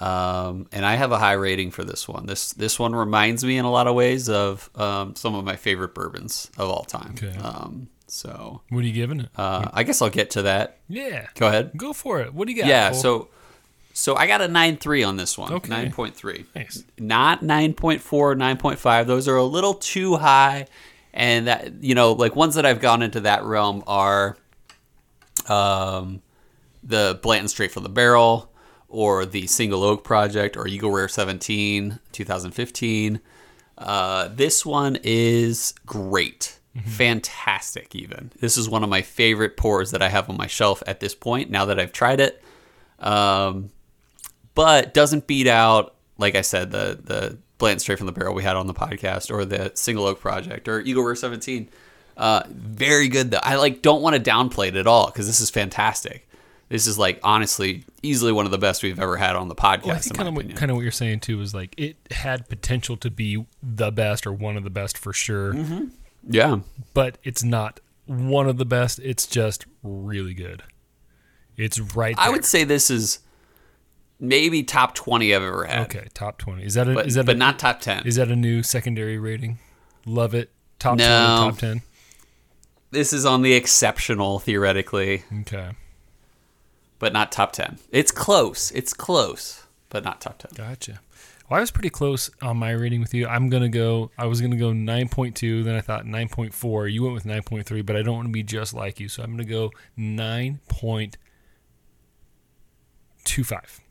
[0.00, 2.26] Um, and I have a high rating for this one.
[2.26, 5.56] This this one reminds me in a lot of ways of um, some of my
[5.56, 7.14] favorite bourbons of all time.
[7.16, 7.36] Okay.
[7.38, 9.28] Um, so What are you giving it?
[9.36, 10.78] uh, I guess I'll get to that.
[10.88, 11.26] yeah.
[11.34, 11.72] Go ahead.
[11.76, 12.34] Go for it.
[12.34, 12.68] What do you got?
[12.68, 12.90] Yeah.
[12.90, 13.00] Cole?
[13.00, 13.28] So
[13.92, 15.52] so I got a nine three on this one.
[15.52, 15.68] Okay.
[15.68, 16.46] Nine point three.
[16.56, 16.82] Nice.
[16.98, 19.06] Not 9.4, 9.5.
[19.06, 20.66] Those are a little too high.
[21.14, 24.36] And that you know, like ones that I've gone into that realm are
[25.48, 26.22] um
[26.82, 28.50] the Blanton Straight from the Barrel
[28.88, 33.20] or the Single Oak Project or Eagle Rare 17 2015.
[33.78, 36.58] Uh, this one is great.
[36.84, 38.32] Fantastic, even.
[38.40, 41.14] This is one of my favorite pours that I have on my shelf at this
[41.14, 42.42] point now that I've tried it.
[42.98, 43.70] Um,
[44.54, 47.38] but doesn't beat out, like I said, the the
[47.80, 50.80] Straight from the Barrel we had on the podcast, or the Single Oak Project, or
[50.80, 51.68] Eagle Rare 17.
[52.16, 53.40] Uh, very good though.
[53.42, 56.28] I like don't want to downplay it at all because this is fantastic.
[56.68, 59.84] This is like honestly easily one of the best we've ever had on the podcast.
[59.86, 61.74] Well, I think in kind of what, kind of what you're saying too is like
[61.78, 65.86] it had potential to be the best or one of the best for sure, Mm-hmm.
[66.28, 66.60] yeah,
[66.94, 68.98] but it's not one of the best.
[69.00, 70.62] It's just really good.
[71.56, 72.14] It's right.
[72.18, 73.20] I would say this is
[74.22, 75.80] maybe top 20 I've ever had.
[75.82, 76.64] Okay, top twenty.
[76.64, 78.06] Is that a, but is that but a, not top 10.
[78.06, 79.58] is that a new secondary rating?
[80.06, 80.50] Love it.
[80.78, 81.04] Top No.
[81.36, 81.82] twenty, top ten.
[82.92, 85.72] this is on the exceptional theoretically, Okay,
[86.98, 87.78] but not top 10.
[87.90, 88.70] It's close.
[88.70, 90.52] It's close, but not top 10.
[90.54, 91.00] gotcha.
[91.50, 93.26] Well, I was pretty close on my rating with you.
[93.26, 94.10] I'm gonna go.
[94.16, 95.62] I was gonna go nine point two.
[95.64, 96.88] Then I thought nine point four.
[96.88, 99.08] You went with nine point three, but I don't want to be just like you,
[99.10, 101.18] so I'm gonna go nine point
[103.24, 103.81] two five.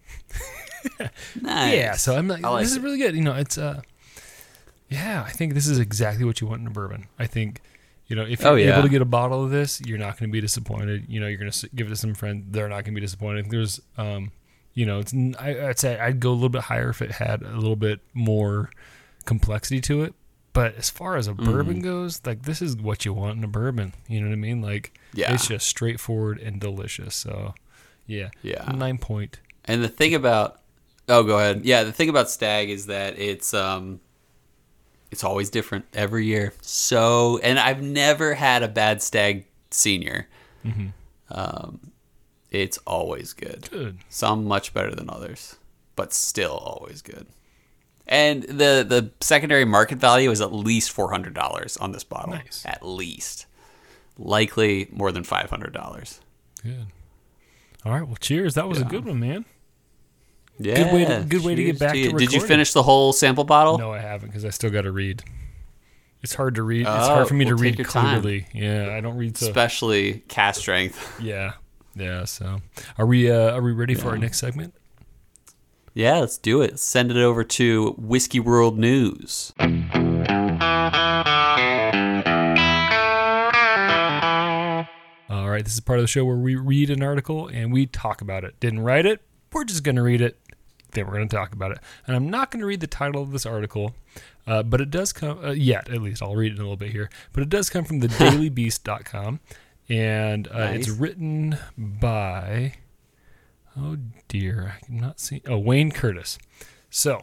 [1.41, 1.73] Nice.
[1.75, 3.15] Yeah, so I'm like, like this is really good.
[3.15, 3.81] You know, it's uh,
[4.89, 7.07] yeah, I think this is exactly what you want in a bourbon.
[7.17, 7.61] I think,
[8.07, 8.73] you know, if you're Oh, yeah.
[8.73, 11.05] able to get a bottle of this, you're not going to be disappointed.
[11.07, 13.01] You know, you're going to give it to some friend, they're not going to be
[13.01, 13.49] disappointed.
[13.49, 14.31] There's, um,
[14.73, 17.41] you know, it's I, would say I'd go a little bit higher if it had
[17.41, 18.69] a little bit more
[19.25, 20.13] complexity to it.
[20.53, 21.45] But as far as a Mm-hmm.
[21.51, 23.93] bourbon goes, like this is what you want in a bourbon.
[24.09, 24.61] You know what I mean?
[24.61, 25.33] Like, Yeah.
[25.33, 27.15] it's just straightforward and delicious.
[27.15, 27.53] So,
[28.07, 28.69] yeah, Yeah.
[28.75, 29.39] nine point.
[29.65, 30.61] And the thing about
[31.07, 31.65] oh, go ahead.
[31.65, 33.99] Yeah, the thing about Stagg is that it's um,
[35.11, 36.53] it's always different every year.
[36.61, 40.27] So, and I've never had a bad Stagg Senior.
[40.65, 40.87] Mm-hmm.
[41.29, 41.91] Um,
[42.49, 43.69] it's always good.
[43.69, 43.99] Good.
[44.09, 45.57] Some much better than others,
[45.95, 47.27] but still always good.
[48.07, 52.33] And the the secondary market value is at least four hundred dollars on this bottle.
[52.33, 52.63] Nice.
[52.65, 53.45] At least,
[54.17, 56.19] likely more than five hundred dollars.
[56.63, 56.87] Good.
[57.85, 58.05] All right.
[58.05, 58.53] Well, cheers.
[58.55, 59.45] That was a good one, man.
[60.59, 60.93] Yeah.
[60.93, 62.11] way to- good way to get back to you.
[62.13, 63.77] Did you finish the whole sample bottle?
[63.79, 65.23] No, I haven't because I still got to read.
[66.21, 66.81] It's hard to read.
[66.81, 68.21] it's Oh, hard for me to well, read your time.
[68.21, 68.45] clearly.
[68.53, 69.47] Yeah, I don't read so.
[69.47, 71.17] Especially cask strength.
[71.21, 71.53] yeah,
[71.95, 72.25] yeah.
[72.25, 72.61] So,
[72.99, 74.75] are we uh, are we ready for our next segment?
[75.95, 76.79] Yeah, let's do it.
[76.79, 79.51] Send it over to Whiskey World News.
[85.61, 88.21] Right, this is part of the show where we read an article and we talk
[88.21, 88.59] about it.
[88.59, 89.21] Didn't write it.
[89.53, 90.39] We're just going to read it.
[90.93, 91.77] Then we're going to talk about it.
[92.07, 93.93] And I'm not going to read the title of this article,
[94.47, 96.23] uh, but it does come, uh, yet at least.
[96.23, 97.11] I'll read it in a little bit here.
[97.31, 99.39] But it does come from the dailybeast.com.
[99.87, 102.73] And uh, it's written by,
[103.77, 103.97] oh
[104.27, 106.39] dear, I'm not seeing, oh, Wayne Curtis.
[106.89, 107.21] So,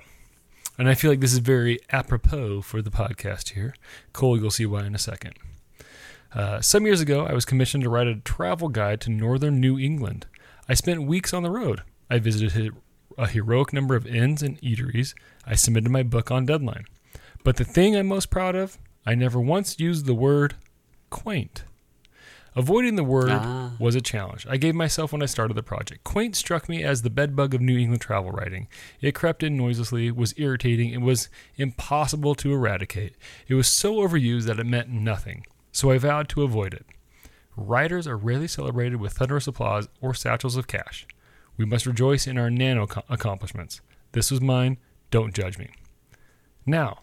[0.78, 3.74] and I feel like this is very apropos for the podcast here.
[4.12, 5.34] Cole, you'll see why in a second.
[6.34, 9.78] Uh, some years ago, I was commissioned to write a travel guide to northern New
[9.78, 10.26] England.
[10.68, 11.82] I spent weeks on the road.
[12.10, 12.74] I visited
[13.16, 15.14] a heroic number of inns and eateries.
[15.46, 16.84] I submitted my book on deadline.
[17.44, 20.54] But the thing I'm most proud of, I never once used the word
[21.10, 21.64] quaint.
[22.54, 23.72] Avoiding the word Ah.
[23.78, 24.46] was a challenge.
[24.50, 26.02] I gave myself when I started the project.
[26.04, 28.66] Quaint struck me as the bedbug of New England travel writing.
[29.00, 33.14] It crept in noiselessly, was irritating, and was impossible to eradicate.
[33.46, 36.86] It was so overused that it meant nothing, so I vowed to avoid it.
[37.56, 41.06] Writers are rarely celebrated with thunderous applause or satchels of cash.
[41.56, 43.80] We must rejoice in our nano co- accomplishments.
[44.12, 44.78] This was mine.
[45.10, 45.70] Don't judge me.
[46.64, 46.98] Now,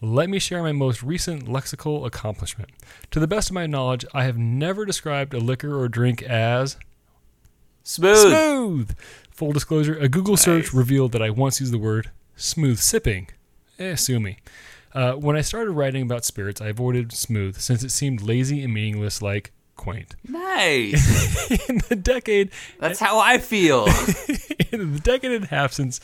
[0.00, 2.70] let me share my most recent lexical accomplishment.
[3.10, 6.76] To the best of my knowledge, I have never described a liquor or drink as
[7.82, 8.16] Smooth.
[8.32, 8.96] Smooth.
[9.30, 13.28] Full disclosure: a Google search revealed that I once used the word smooth sipping.
[13.78, 14.38] Eh, sue me.
[14.94, 18.72] Uh, when I started writing about spirits, I avoided smooth since it seemed lazy and
[18.72, 20.16] meaningless, like quaint.
[20.28, 21.50] Nice.
[21.68, 23.84] In the decade That's how I feel.
[24.72, 26.00] in the decade and a half since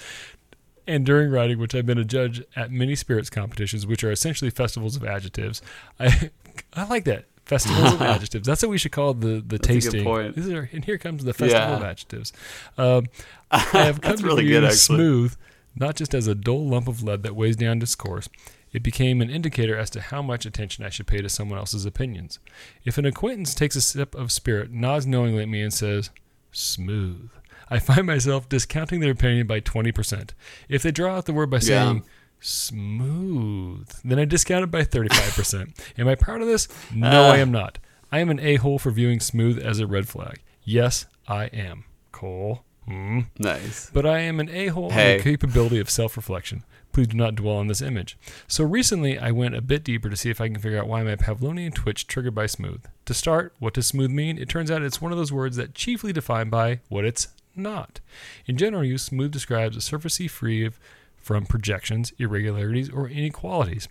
[0.87, 4.51] and during writing, which I've been a judge at many spirits competitions, which are essentially
[4.51, 5.61] festivals of adjectives.
[5.99, 6.31] I
[6.75, 7.25] I like that.
[7.47, 8.47] Festivals of adjectives.
[8.47, 10.07] That's what we should call the the good tasting.
[10.07, 11.77] are, and here comes the festival Yeah.
[11.77, 12.33] of adjectives.
[12.79, 13.07] Um,
[13.51, 14.79] I have come That's to really view good, actually.
[14.79, 15.37] smooth
[15.75, 18.29] not just as a dull lump of lead that weighs down discourse.
[18.75, 21.87] It became an indicator as to how much attention I should pay to someone else's
[21.87, 22.39] opinions.
[22.85, 26.11] If an acquaintance takes a sip of spirit, nods knowingly at me, and says,
[26.53, 27.31] smooth,
[27.71, 30.31] I find myself discounting their opinion by 20%.
[30.69, 31.61] If they draw out the word by Yeah.
[31.85, 32.05] saying,
[32.41, 35.79] smooth, then I discount it by 35%.
[35.99, 36.69] am I proud of this?
[36.93, 37.33] No, Uh.
[37.33, 37.79] I am not.
[38.13, 40.41] I am an a hole for viewing smooth as a red flag.
[40.63, 41.85] Yes, I am.
[42.13, 42.65] Cole.
[42.87, 43.21] Hmm.
[43.39, 43.91] nice.
[43.95, 45.13] But I am an a hole Hey.
[45.13, 46.65] in the capability of self reflection.
[46.95, 48.17] Please do not dwell on this image.
[48.47, 51.03] So recently, I went a bit deeper to see if I can figure out why
[51.03, 52.85] my Pavlonian twitch triggered by smooth.
[53.07, 54.39] To start, what does smooth mean?
[54.39, 57.27] It turns out it's one of those words that chiefly defined by what it's
[57.57, 57.99] not.
[58.47, 60.79] In general use, smooth describes a surface free of,
[61.17, 63.89] from projections, irregularities, or inequalities.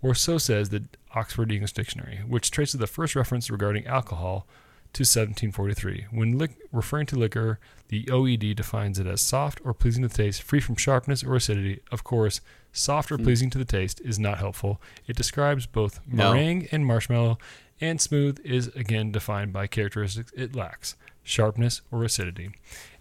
[0.00, 0.84] Or so says the
[1.16, 4.46] Oxford English Dictionary, which traces the first reference regarding alcohol
[4.92, 6.06] to 1743.
[6.12, 7.58] When lic- referring to liquor,
[7.88, 11.36] the OED defines it as soft or pleasing to the taste, free from sharpness or
[11.36, 11.80] acidity.
[11.92, 12.40] Of course,
[12.72, 13.24] soft or hmm.
[13.24, 14.80] pleasing to the taste is not helpful.
[15.06, 16.32] It describes both No.
[16.32, 17.38] meringue and marshmallow,
[17.80, 22.50] and smooth is again defined by characteristics it lacks sharpness or acidity.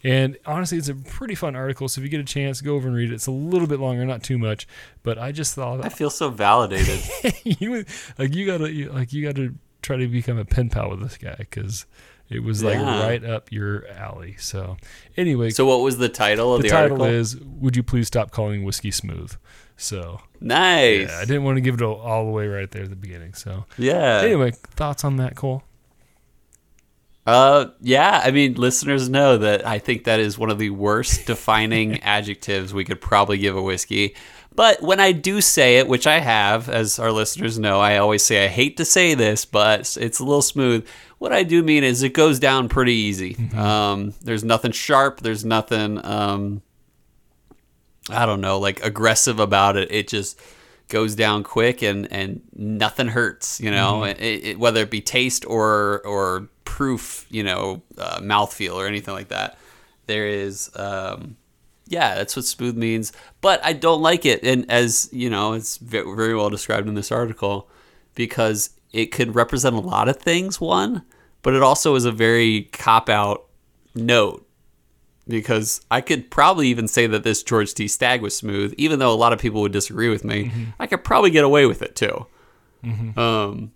[0.04, 1.88] And honestly, it's a pretty fun article.
[1.88, 3.14] So if you get a chance, go over and read it.
[3.14, 4.68] It's a little bit longer, not too much,
[5.04, 7.02] but I just thought I feel so validated.
[7.44, 7.86] you
[8.18, 11.18] like you gotta you, like you gotta try to become a pen pal with this
[11.18, 11.86] guy because
[12.30, 13.04] it was like Yeah.
[13.06, 14.36] right up your alley.
[14.40, 14.78] So
[15.18, 17.06] anyway, so, what was the title of the the, title article?
[17.20, 19.36] is "Would you please stop calling whiskey smooth?"
[19.78, 21.10] So nice.
[21.10, 22.96] yeah, I didn't want to give it all, all the way right there at the
[22.96, 23.34] beginning.
[23.34, 24.22] So Yeah.
[24.24, 25.64] anyway, thoughts on that, Cole?
[27.26, 28.22] Uh, yeah.
[28.24, 32.74] I mean, listeners know that I think that is one of the worst defining adjectives
[32.74, 34.16] we could probably give a whiskey.
[34.54, 38.24] But when I do say it, which I have, as our listeners know, I always
[38.24, 40.88] say I hate to say this, but it's a little smooth.
[41.18, 43.38] What I do mean is it goes down pretty easy.
[43.56, 45.22] Um, there's nothing sharp.
[45.22, 46.04] There's nothing.
[46.06, 46.62] Um,
[48.10, 49.92] I don't know, like aggressive about it.
[49.92, 50.40] It just
[50.88, 53.60] goes down quick and and nothing hurts.
[53.60, 58.76] You know, it, it, whether it be taste or or proof, you know, uh, mouthfeel
[58.76, 59.58] or anything like that.
[60.08, 61.38] There is, um,
[61.88, 63.12] yeah, that's what smooth means.
[63.42, 67.12] But I don't like it, and as you know, it's very well described in this
[67.12, 67.70] article
[68.14, 70.60] because it could represent a lot of things.
[70.62, 71.04] One,
[71.42, 73.46] but it also is a very cop out
[73.94, 74.48] note
[75.28, 77.88] because I could probably even say that this George T.
[77.88, 80.52] Stagg was smooth, even though a lot of people would disagree with me.
[80.80, 82.26] I could probably get away with it too.
[83.18, 83.72] Um,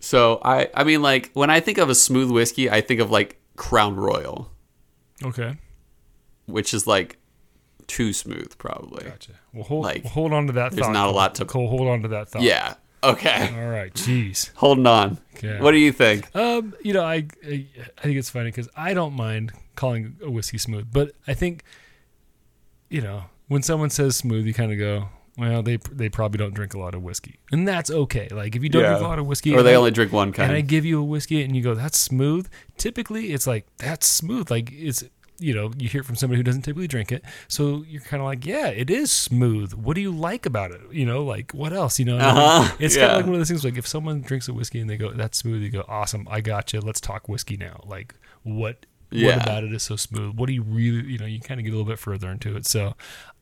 [0.00, 3.10] so I, I mean, like when I think of a smooth whiskey, I think of
[3.10, 4.50] like Crown Royal,
[5.24, 5.56] Okay,
[6.46, 7.16] which is like
[7.86, 9.04] too smooth, probably.
[9.04, 9.32] gotcha.
[9.52, 10.72] We'll hold Like, we'll hold on to that.
[10.72, 11.68] there's thought, not a lot to- Cole.
[11.68, 12.42] Hold on to that thought.
[12.42, 12.74] Yeah.
[13.04, 13.54] Okay.
[13.56, 13.92] All right.
[13.94, 14.50] Jeez.
[14.54, 15.18] Holding on.
[15.36, 15.60] Okay.
[15.60, 16.34] What do you think?
[16.34, 17.66] Um, you know, I I,
[17.98, 21.64] I think it's funny because I don't mind calling a whiskey smooth, but I think,
[22.88, 26.54] you know, when someone says smooth, you kind of go, well, they they probably don't
[26.54, 28.28] drink a lot of whiskey, and that's okay.
[28.30, 28.90] Like if you don't Yeah.
[28.90, 30.84] drink a lot of whiskey, Or they I- only drink one kind, and I give
[30.84, 32.48] you a whiskey and you go, that's smooth.
[32.78, 34.50] Typically, it's like that's smooth.
[34.50, 35.02] Like it's
[35.44, 38.26] you know you hear from somebody who doesn't typically drink it, so you're kind of
[38.26, 39.74] like, yeah, it is smooth.
[39.74, 40.80] What do you like about it?
[40.90, 41.98] You know, like what else?
[41.98, 42.42] You know, what I mean?
[42.42, 42.76] Uh-huh.
[42.80, 43.64] it's kind of like one of those things.
[43.64, 46.40] Like if someone drinks a whiskey and they go, that's smooth, you go, awesome, I
[46.40, 46.80] got you.
[46.80, 47.84] Let's talk whiskey now.
[47.86, 48.86] Like what?
[49.12, 50.34] What about it is so smooth?
[50.34, 52.56] What do you really, you know, you kind of get a little bit further into
[52.56, 52.66] it.
[52.66, 52.94] So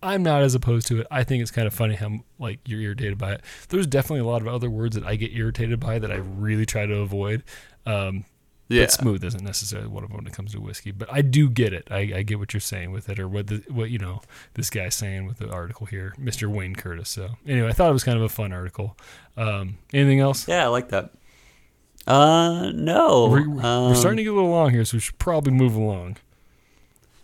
[0.02, 1.06] I'm not as opposed to it.
[1.10, 3.40] I think it's kind of funny how like you're irritated by it.
[3.70, 6.66] There's definitely a lot of other words that I get irritated by that I really
[6.66, 7.42] try to avoid.
[7.86, 8.26] Um,
[8.68, 8.84] Yeah.
[8.84, 10.92] but smooth isn't necessarily one of them when it comes to whiskey.
[10.92, 11.88] But I do get it.
[11.90, 14.22] I, I get what you're saying with it, or what the, what you know
[14.54, 16.48] this guy's saying with the article here, Mr.
[16.48, 17.08] Wayne Curtis.
[17.10, 18.96] So anyway, I thought it was kind of a fun article.
[19.36, 20.48] Um, anything else?
[20.48, 21.10] Yeah, I like that.
[22.06, 23.28] Uh, no.
[23.28, 25.74] We're, we're Um, starting to get a little long here, so we should probably move
[25.76, 26.16] along.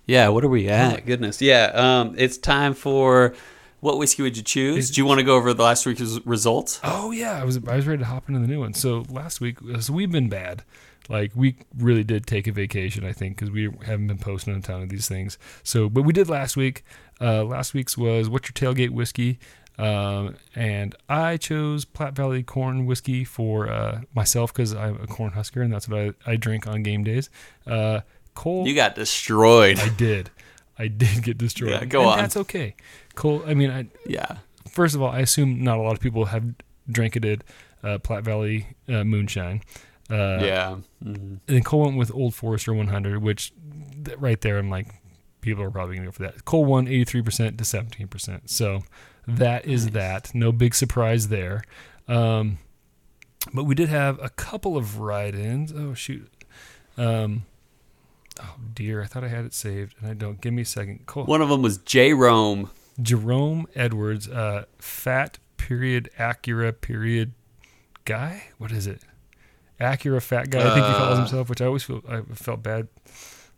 [0.07, 1.01] Yeah, what are we at?
[1.01, 1.43] Oh, Goodness.
[1.43, 3.35] Yeah, um, it's time for
[3.81, 4.77] what whiskey would you choose?
[4.85, 6.81] Is- Do you want to go over the last week's results?
[6.83, 8.73] Oh yeah, I was I was ready to hop into the new one.
[8.75, 10.63] So last week, so we've been bad.
[11.09, 14.61] Like we really did take a vacation, I think, because we haven't been posting a
[14.61, 15.39] ton of these things.
[15.63, 16.85] So, but we did last week.
[17.21, 19.39] Uh, last week's was what's your tailgate whiskey,
[19.79, 25.33] um, and I chose Platte Valley Corn whiskey for uh, myself because I'm a corn
[25.33, 27.31] husker and that's what I, I drink on game days.
[27.67, 28.01] Uh,
[28.35, 29.79] Cole, You got destroyed.
[29.79, 30.31] I did.
[30.79, 31.71] I did get destroyed.
[31.71, 32.19] Yeah, go and on.
[32.19, 32.75] That's okay.
[33.15, 34.39] Cole, I mean, I, yeah.
[34.69, 36.45] first of all, I assume not a lot of people have
[36.91, 37.45] drank it,
[37.83, 39.63] uh, Platte Valley uh, Moonshine.
[40.11, 40.77] Uh, yeah.
[41.05, 41.15] Mhm.
[41.17, 43.53] And then Cole went with Old Forester 100, which
[44.05, 44.89] th- right there, I'm like,
[45.41, 46.45] people are probably going to go for that.
[46.45, 48.49] Cole won 83% to 17%.
[48.51, 48.81] So
[49.27, 50.35] that is that.
[50.35, 51.63] No big surprise there.
[52.07, 52.59] Um,
[53.53, 55.73] but we did have a couple of write ins.
[55.73, 56.31] Oh, shoot.
[56.97, 57.45] Um,
[58.41, 59.03] oh, dear.
[59.03, 60.41] I thought I had it saved, and I don't.
[60.41, 61.07] Give me a second.
[61.07, 61.25] Cole.
[61.25, 62.13] One of them was J.
[62.15, 62.71] Rome.
[63.01, 67.33] Jerome Edwards, uh, fat period Acura period
[68.05, 68.45] guy.
[68.59, 69.03] What is it?
[69.81, 70.61] Acura fat guy.
[70.61, 71.21] I think he calls Uh.
[71.23, 72.89] himself, which I always feel I felt bad.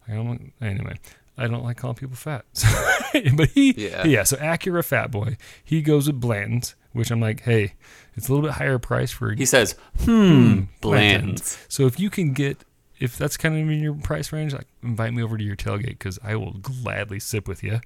[0.09, 0.97] I don't anyway.
[1.39, 2.45] I don't like calling people fat,
[3.35, 4.05] but he Yeah.
[4.07, 4.23] yeah.
[4.25, 5.37] So Acura fat boy.
[5.65, 7.75] He goes with Blanton's, which I'm like, hey,
[8.15, 11.41] it's a little bit higher price for He says, hmm, Blanton's.
[11.41, 11.43] bland.
[11.69, 12.59] So if you can get
[12.99, 15.87] if that's kind of in your price range, like invite me over to your tailgate
[15.99, 17.81] because I will gladly sip with you.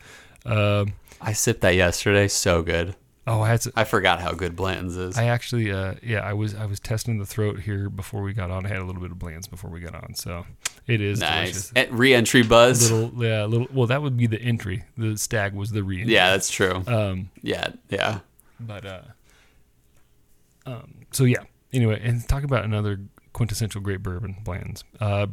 [0.45, 2.27] Um, I sipped that yesterday.
[2.27, 2.97] So good.
[3.27, 5.17] Oh, I had to, I forgot how good Blanton's is.
[5.17, 8.51] I actually, uh, yeah, I was I was testing the throat here before we got
[8.51, 8.67] on.
[8.67, 10.45] I had a little bit of Bland's before we got on, so
[10.87, 11.71] it is nice.
[11.71, 11.93] delicious.
[11.93, 12.91] Re-entry buzz.
[12.91, 13.67] Little, yeah, little.
[13.73, 14.85] Well, that would be the entry.
[14.99, 16.01] The Stagg was the re.
[16.01, 16.13] Entry.
[16.13, 16.85] Yeah, that's true.
[16.87, 18.21] Um, yeah, yeah.
[18.61, 19.03] but uh,
[20.67, 21.45] um, so yeah.
[21.73, 23.01] Anyway, and talk about another
[23.33, 24.85] quintessential great bourbon, Bland's.
[25.01, 25.27] Uh,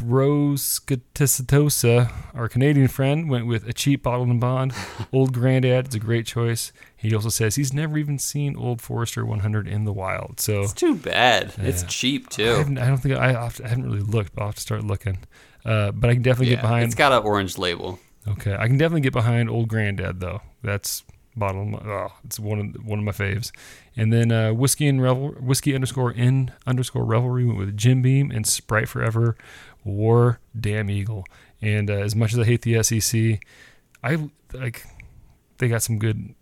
[0.00, 4.72] Broscatissitosa, our Canadian friend, went with a cheap bottled in bond.
[5.12, 6.72] Old Grandad is a great choice.
[6.96, 10.40] He also says he's never even seen Old Forester 100 in the wild.
[10.40, 11.52] So It's too bad.
[11.58, 12.44] It's cheap too.
[12.44, 14.54] haven't, I don't think I, I'll have to- I haven't really looked, but I'll have
[14.56, 15.18] to start looking.
[15.64, 16.84] Uh, but I can definitely get behind.
[16.84, 17.98] it's got an orange label.
[18.28, 20.40] Okay, I can definitely get behind Old Grandad though.
[20.62, 21.04] That's
[21.36, 21.80] bottle.
[21.84, 23.50] Oh, it's one of one of my faves.
[23.96, 28.30] And then uh, whiskey and revel whiskey underscore in underscore revelry went with Jim Beam
[28.30, 29.36] and Sprite Forever,
[29.84, 31.24] War Damn Eagle.
[31.62, 33.40] And uh, as much as I hate the SEC,
[34.02, 34.84] I like
[35.58, 36.34] they got some good.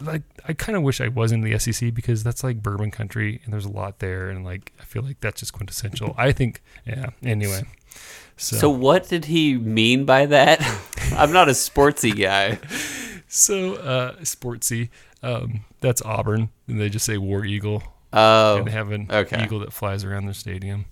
[0.00, 3.40] Like I kind of wish I was in the SEC because that's like bourbon country
[3.44, 6.14] and there's a lot there and like I feel like that's just quintessential.
[6.18, 7.10] I think yeah.
[7.22, 7.62] Anyway.
[8.36, 10.60] So, So what did he mean by that?
[11.16, 12.58] I'm not a sportsy guy.
[13.28, 14.90] So uh, sportsy.
[15.22, 17.82] Um, that's Auburn, and they just say War Eagle,
[18.12, 19.42] Oh, and they have an okay.
[19.42, 20.84] eagle that flies around their stadium.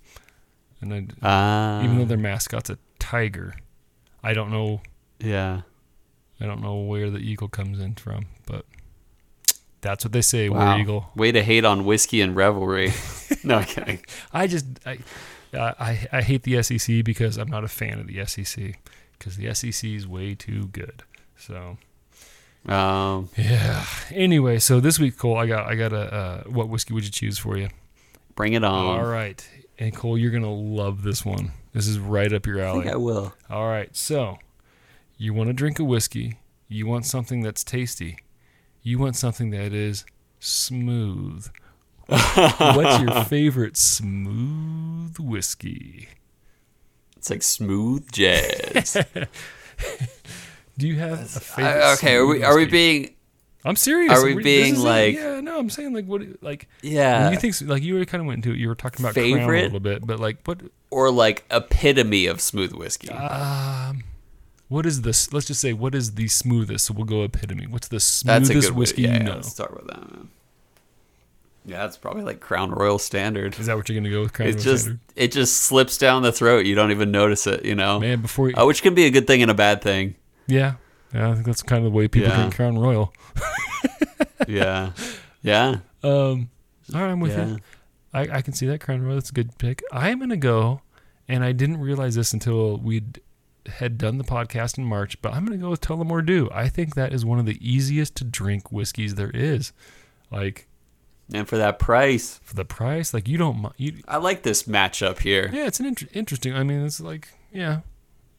[0.91, 3.55] And I, ah, even though their mascot's a tiger,
[4.23, 4.81] I don't know.
[5.19, 5.63] yeah.
[6.41, 8.67] I don't know where the eagle comes in from, but
[9.81, 10.49] that's what they say.
[10.49, 10.73] Wow.
[10.73, 11.11] War Eagle.
[11.15, 12.93] Way to hate on whiskey and revelry.
[13.45, 14.01] no I'm kidding.
[14.33, 14.99] I just I,
[15.57, 18.79] uh, I I hate the SEC because I'm not a fan of the SEC
[19.17, 21.05] because the SEC is way too good.
[21.37, 21.79] So
[22.67, 23.85] Um, yeah.
[24.11, 27.11] Anyway, so this week, Cole, I got I got a uh, what whiskey would you
[27.11, 27.69] choose for you?
[28.35, 28.99] bring it on.
[28.99, 29.49] All right.
[29.79, 31.51] And Cole, you're going to love this one.
[31.73, 32.93] This is right up your I think alley.
[32.93, 33.35] I will.
[33.51, 33.95] All right.
[33.97, 34.39] So,
[35.17, 38.19] you want to drink a whiskey, you want something that's tasty,
[38.83, 40.05] you want something that is
[40.41, 41.49] smooth.
[42.07, 46.09] What's your favorite smooth whiskey?
[47.17, 48.97] It's like smooth jazz.
[50.79, 51.71] Do you have a favorite?
[51.73, 53.15] I- okay, are we are we being?
[53.65, 54.13] I'm serious.
[54.13, 56.23] are we This being like- Yeah, no, I'm saying like what?
[56.43, 57.31] Like Yeah.
[57.31, 58.59] you think like you already kind of went into it.
[58.59, 60.61] You were talking about Crown a little bit, but like what?
[60.91, 63.09] or like epitome of smooth whiskey?
[63.11, 64.03] Um,
[64.69, 65.33] what is this?
[65.33, 66.87] Let's just say what is the smoothest?
[66.87, 67.67] So we'll go epitome.
[67.67, 69.35] What's the smoothest whiskey yeah, you yeah, know?
[69.37, 70.11] Let's talk about that.
[70.11, 70.29] Man.
[71.67, 73.59] Yeah, that's probably like Crown Royal standard.
[73.59, 74.33] Is that what you're gonna go with?
[74.35, 75.01] Crown It Royal just Standard?
[75.17, 76.67] it just slips down the throat.
[76.67, 77.65] You don't even notice it.
[77.65, 79.81] You know, man before you, uh, which can be a good thing and a bad
[79.81, 80.17] thing.
[80.47, 80.75] yeah,
[81.15, 81.31] yeah.
[81.31, 82.37] I think that's kind of the way people Yeah.
[82.37, 83.15] drink Crown Royal.
[84.47, 84.91] Yeah,
[85.45, 86.51] yeah, Um,
[86.93, 87.47] all right, I'm with yeah.
[87.47, 87.59] you.
[88.13, 89.15] I, I can see that Crown Royal.
[89.15, 89.83] That's a good pick.
[89.93, 90.81] I'm gonna go,
[91.29, 93.21] and I didn't realize this until we'd
[93.67, 95.21] had done the podcast in March.
[95.23, 96.49] But I'm gonna go with Tullamore Dew.
[96.53, 99.73] I think that is one of the easiest to drink whiskeys there is.
[100.31, 100.67] Like
[101.33, 105.21] And for that price, for the price, like you don't you I like this matchup
[105.21, 105.51] here.
[105.53, 106.55] Yeah, it's an inter- interesting.
[106.55, 107.81] I mean, it's like, yeah,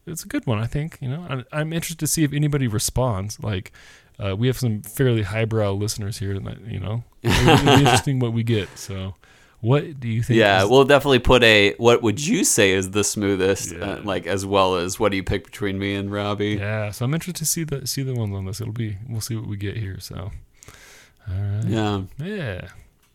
[0.05, 0.59] it's a good one.
[0.59, 1.25] I think you know.
[1.51, 3.39] I, I'm interested to see if anybody responds.
[3.41, 3.71] Like,
[4.19, 6.59] uh, we have some fairly highbrow listeners here tonight.
[6.67, 8.69] You know, it'll be interesting what we get.
[8.77, 9.15] So,
[9.61, 10.37] what do you think?
[10.37, 11.73] Yeah, is- we'll definitely put a.
[11.77, 13.73] What would you say is the smoothest?
[13.73, 13.79] Yeah.
[13.85, 16.57] Uh, like as well as what do you pick between me and Robbie?
[16.59, 16.91] yeah.
[16.91, 18.61] So I'm interested to see the see the ones on this.
[18.61, 18.97] It'll be.
[19.09, 19.99] We'll see what we get here.
[19.99, 21.63] So, all right.
[21.65, 22.01] Yeah.
[22.19, 22.67] Yeah.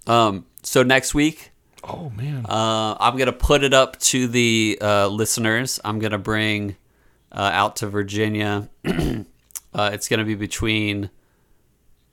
[0.06, 0.46] Um.
[0.62, 1.52] So next week,
[1.84, 2.44] Oh man.
[2.46, 5.78] uh, I'm gonna put it up to the uh, listeners.
[5.84, 6.76] I'm gonna bring
[7.32, 8.68] uh, out to Virginia.
[9.74, 11.10] uh, it's gonna be between.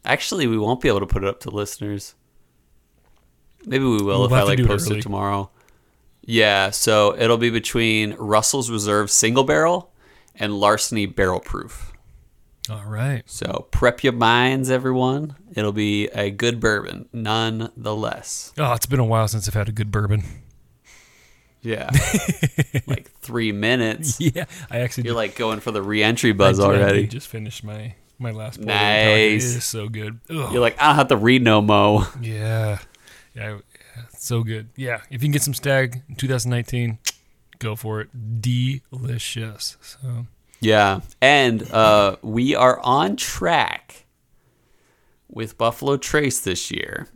[0.05, 2.15] Actually, we won't be able to put it up to listeners.
[3.65, 5.49] Maybe we will We'll if I like do it post it tomorrow.
[6.21, 9.91] Yeah, so it'll be between Russell's Reserve Single Barrel
[10.35, 11.93] and Larceny Barrel Proof.
[12.69, 13.23] All right.
[13.25, 15.35] So prep your minds, everyone.
[15.55, 18.53] It'll be a good bourbon, nonetheless.
[18.57, 20.23] Oh, it's been a while since I've had a good bourbon.
[21.67, 21.89] Yeah,
[22.87, 24.19] like three minutes.
[24.19, 27.07] Yeah, I actually You're like going for the re-entry buzz I already.
[27.07, 28.59] just finished my my last.
[28.59, 29.43] Nice.
[29.43, 30.19] is so good.
[30.29, 30.51] Ugh.
[30.53, 32.05] You're like, I don't have to read no mo.
[32.21, 32.79] Yeah.
[33.35, 33.57] Yeah,
[33.95, 34.69] yeah, so good.
[34.75, 36.97] Yeah, if you can get some Stagg in 2019,
[37.59, 38.41] go for it.
[38.41, 39.77] Delicious.
[39.81, 40.25] So
[40.61, 44.05] Yeah, and uh, we are on track
[45.29, 47.09] with Buffalo Trace this year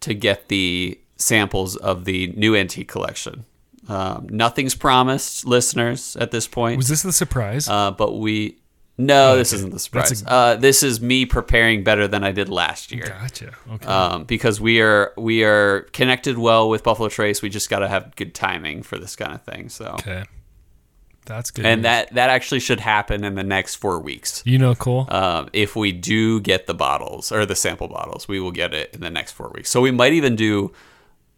[0.00, 3.44] to get the samples of the new antique collection.
[3.88, 6.76] Um, nothing's promised, listeners, at this point.
[6.76, 7.68] was this the surprise?
[7.68, 8.60] Uh, but we
[9.00, 9.60] no, this okay.
[9.60, 10.22] isn't the surprise.
[10.22, 13.06] a- uh, this is me preparing better than I did last year.
[13.06, 13.54] gotcha.
[13.72, 13.86] Okay.
[13.86, 17.42] Um, because we are we are connected well with Buffalo Trace.
[17.42, 19.70] We just got to have good timing for this kind of thing.
[19.70, 20.24] So, okay.
[21.26, 21.64] That's good.
[21.64, 21.84] and news.
[21.84, 24.42] that that actually should happen in the next four weeks.
[24.44, 25.06] you know, cool.
[25.08, 28.94] Um, if we do get the bottles or the sample bottles, we will get it
[28.94, 29.70] in the next four weeks.
[29.70, 30.72] So we might even do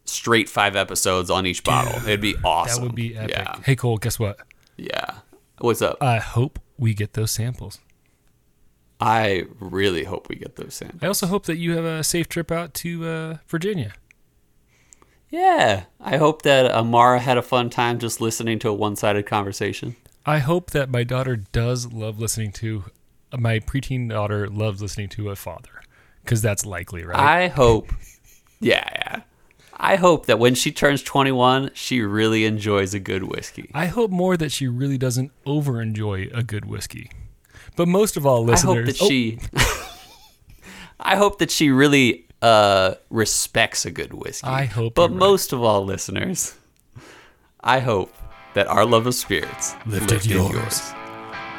[0.04, 1.94] straight five episodes on each bottle.
[2.02, 2.82] It'd be awesome.
[2.82, 3.30] that would be epic.
[3.36, 4.38] Yeah, Hey, Cole, guess what?
[4.76, 5.18] yeah.
[5.58, 5.98] What's up?
[6.02, 7.78] I hope we get those samples.
[9.00, 11.02] I really hope we get those samples.
[11.02, 13.92] I also hope that you have a safe trip out to uh, Virginia.
[15.28, 19.96] Yeah, I hope that Amara had a fun time just listening to a one-sided conversation.
[20.26, 22.84] I hope that my daughter does love listening to
[23.36, 25.80] my preteen daughter loves listening to a father
[26.22, 27.18] because that's likely, right?
[27.18, 27.92] I hope,
[28.60, 29.20] yeah, yeah.
[29.76, 33.70] I hope that when she turns 21, she really enjoys a good whiskey.
[33.74, 37.10] I hope more that she really doesn't over enjoy a good whiskey.
[37.76, 39.38] But most of all, listeners, I hope listeners, that she.
[41.00, 44.46] I hope that she really uh, respects a good whiskey.
[44.46, 45.18] I hope But you're right.
[45.18, 46.54] most of all, listeners,
[47.60, 48.14] I hope
[48.54, 50.80] that our love of spirits Lifted lifted yours.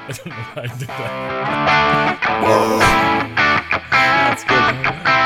[0.05, 2.20] I don't know why I did that.
[3.91, 5.22] That's good.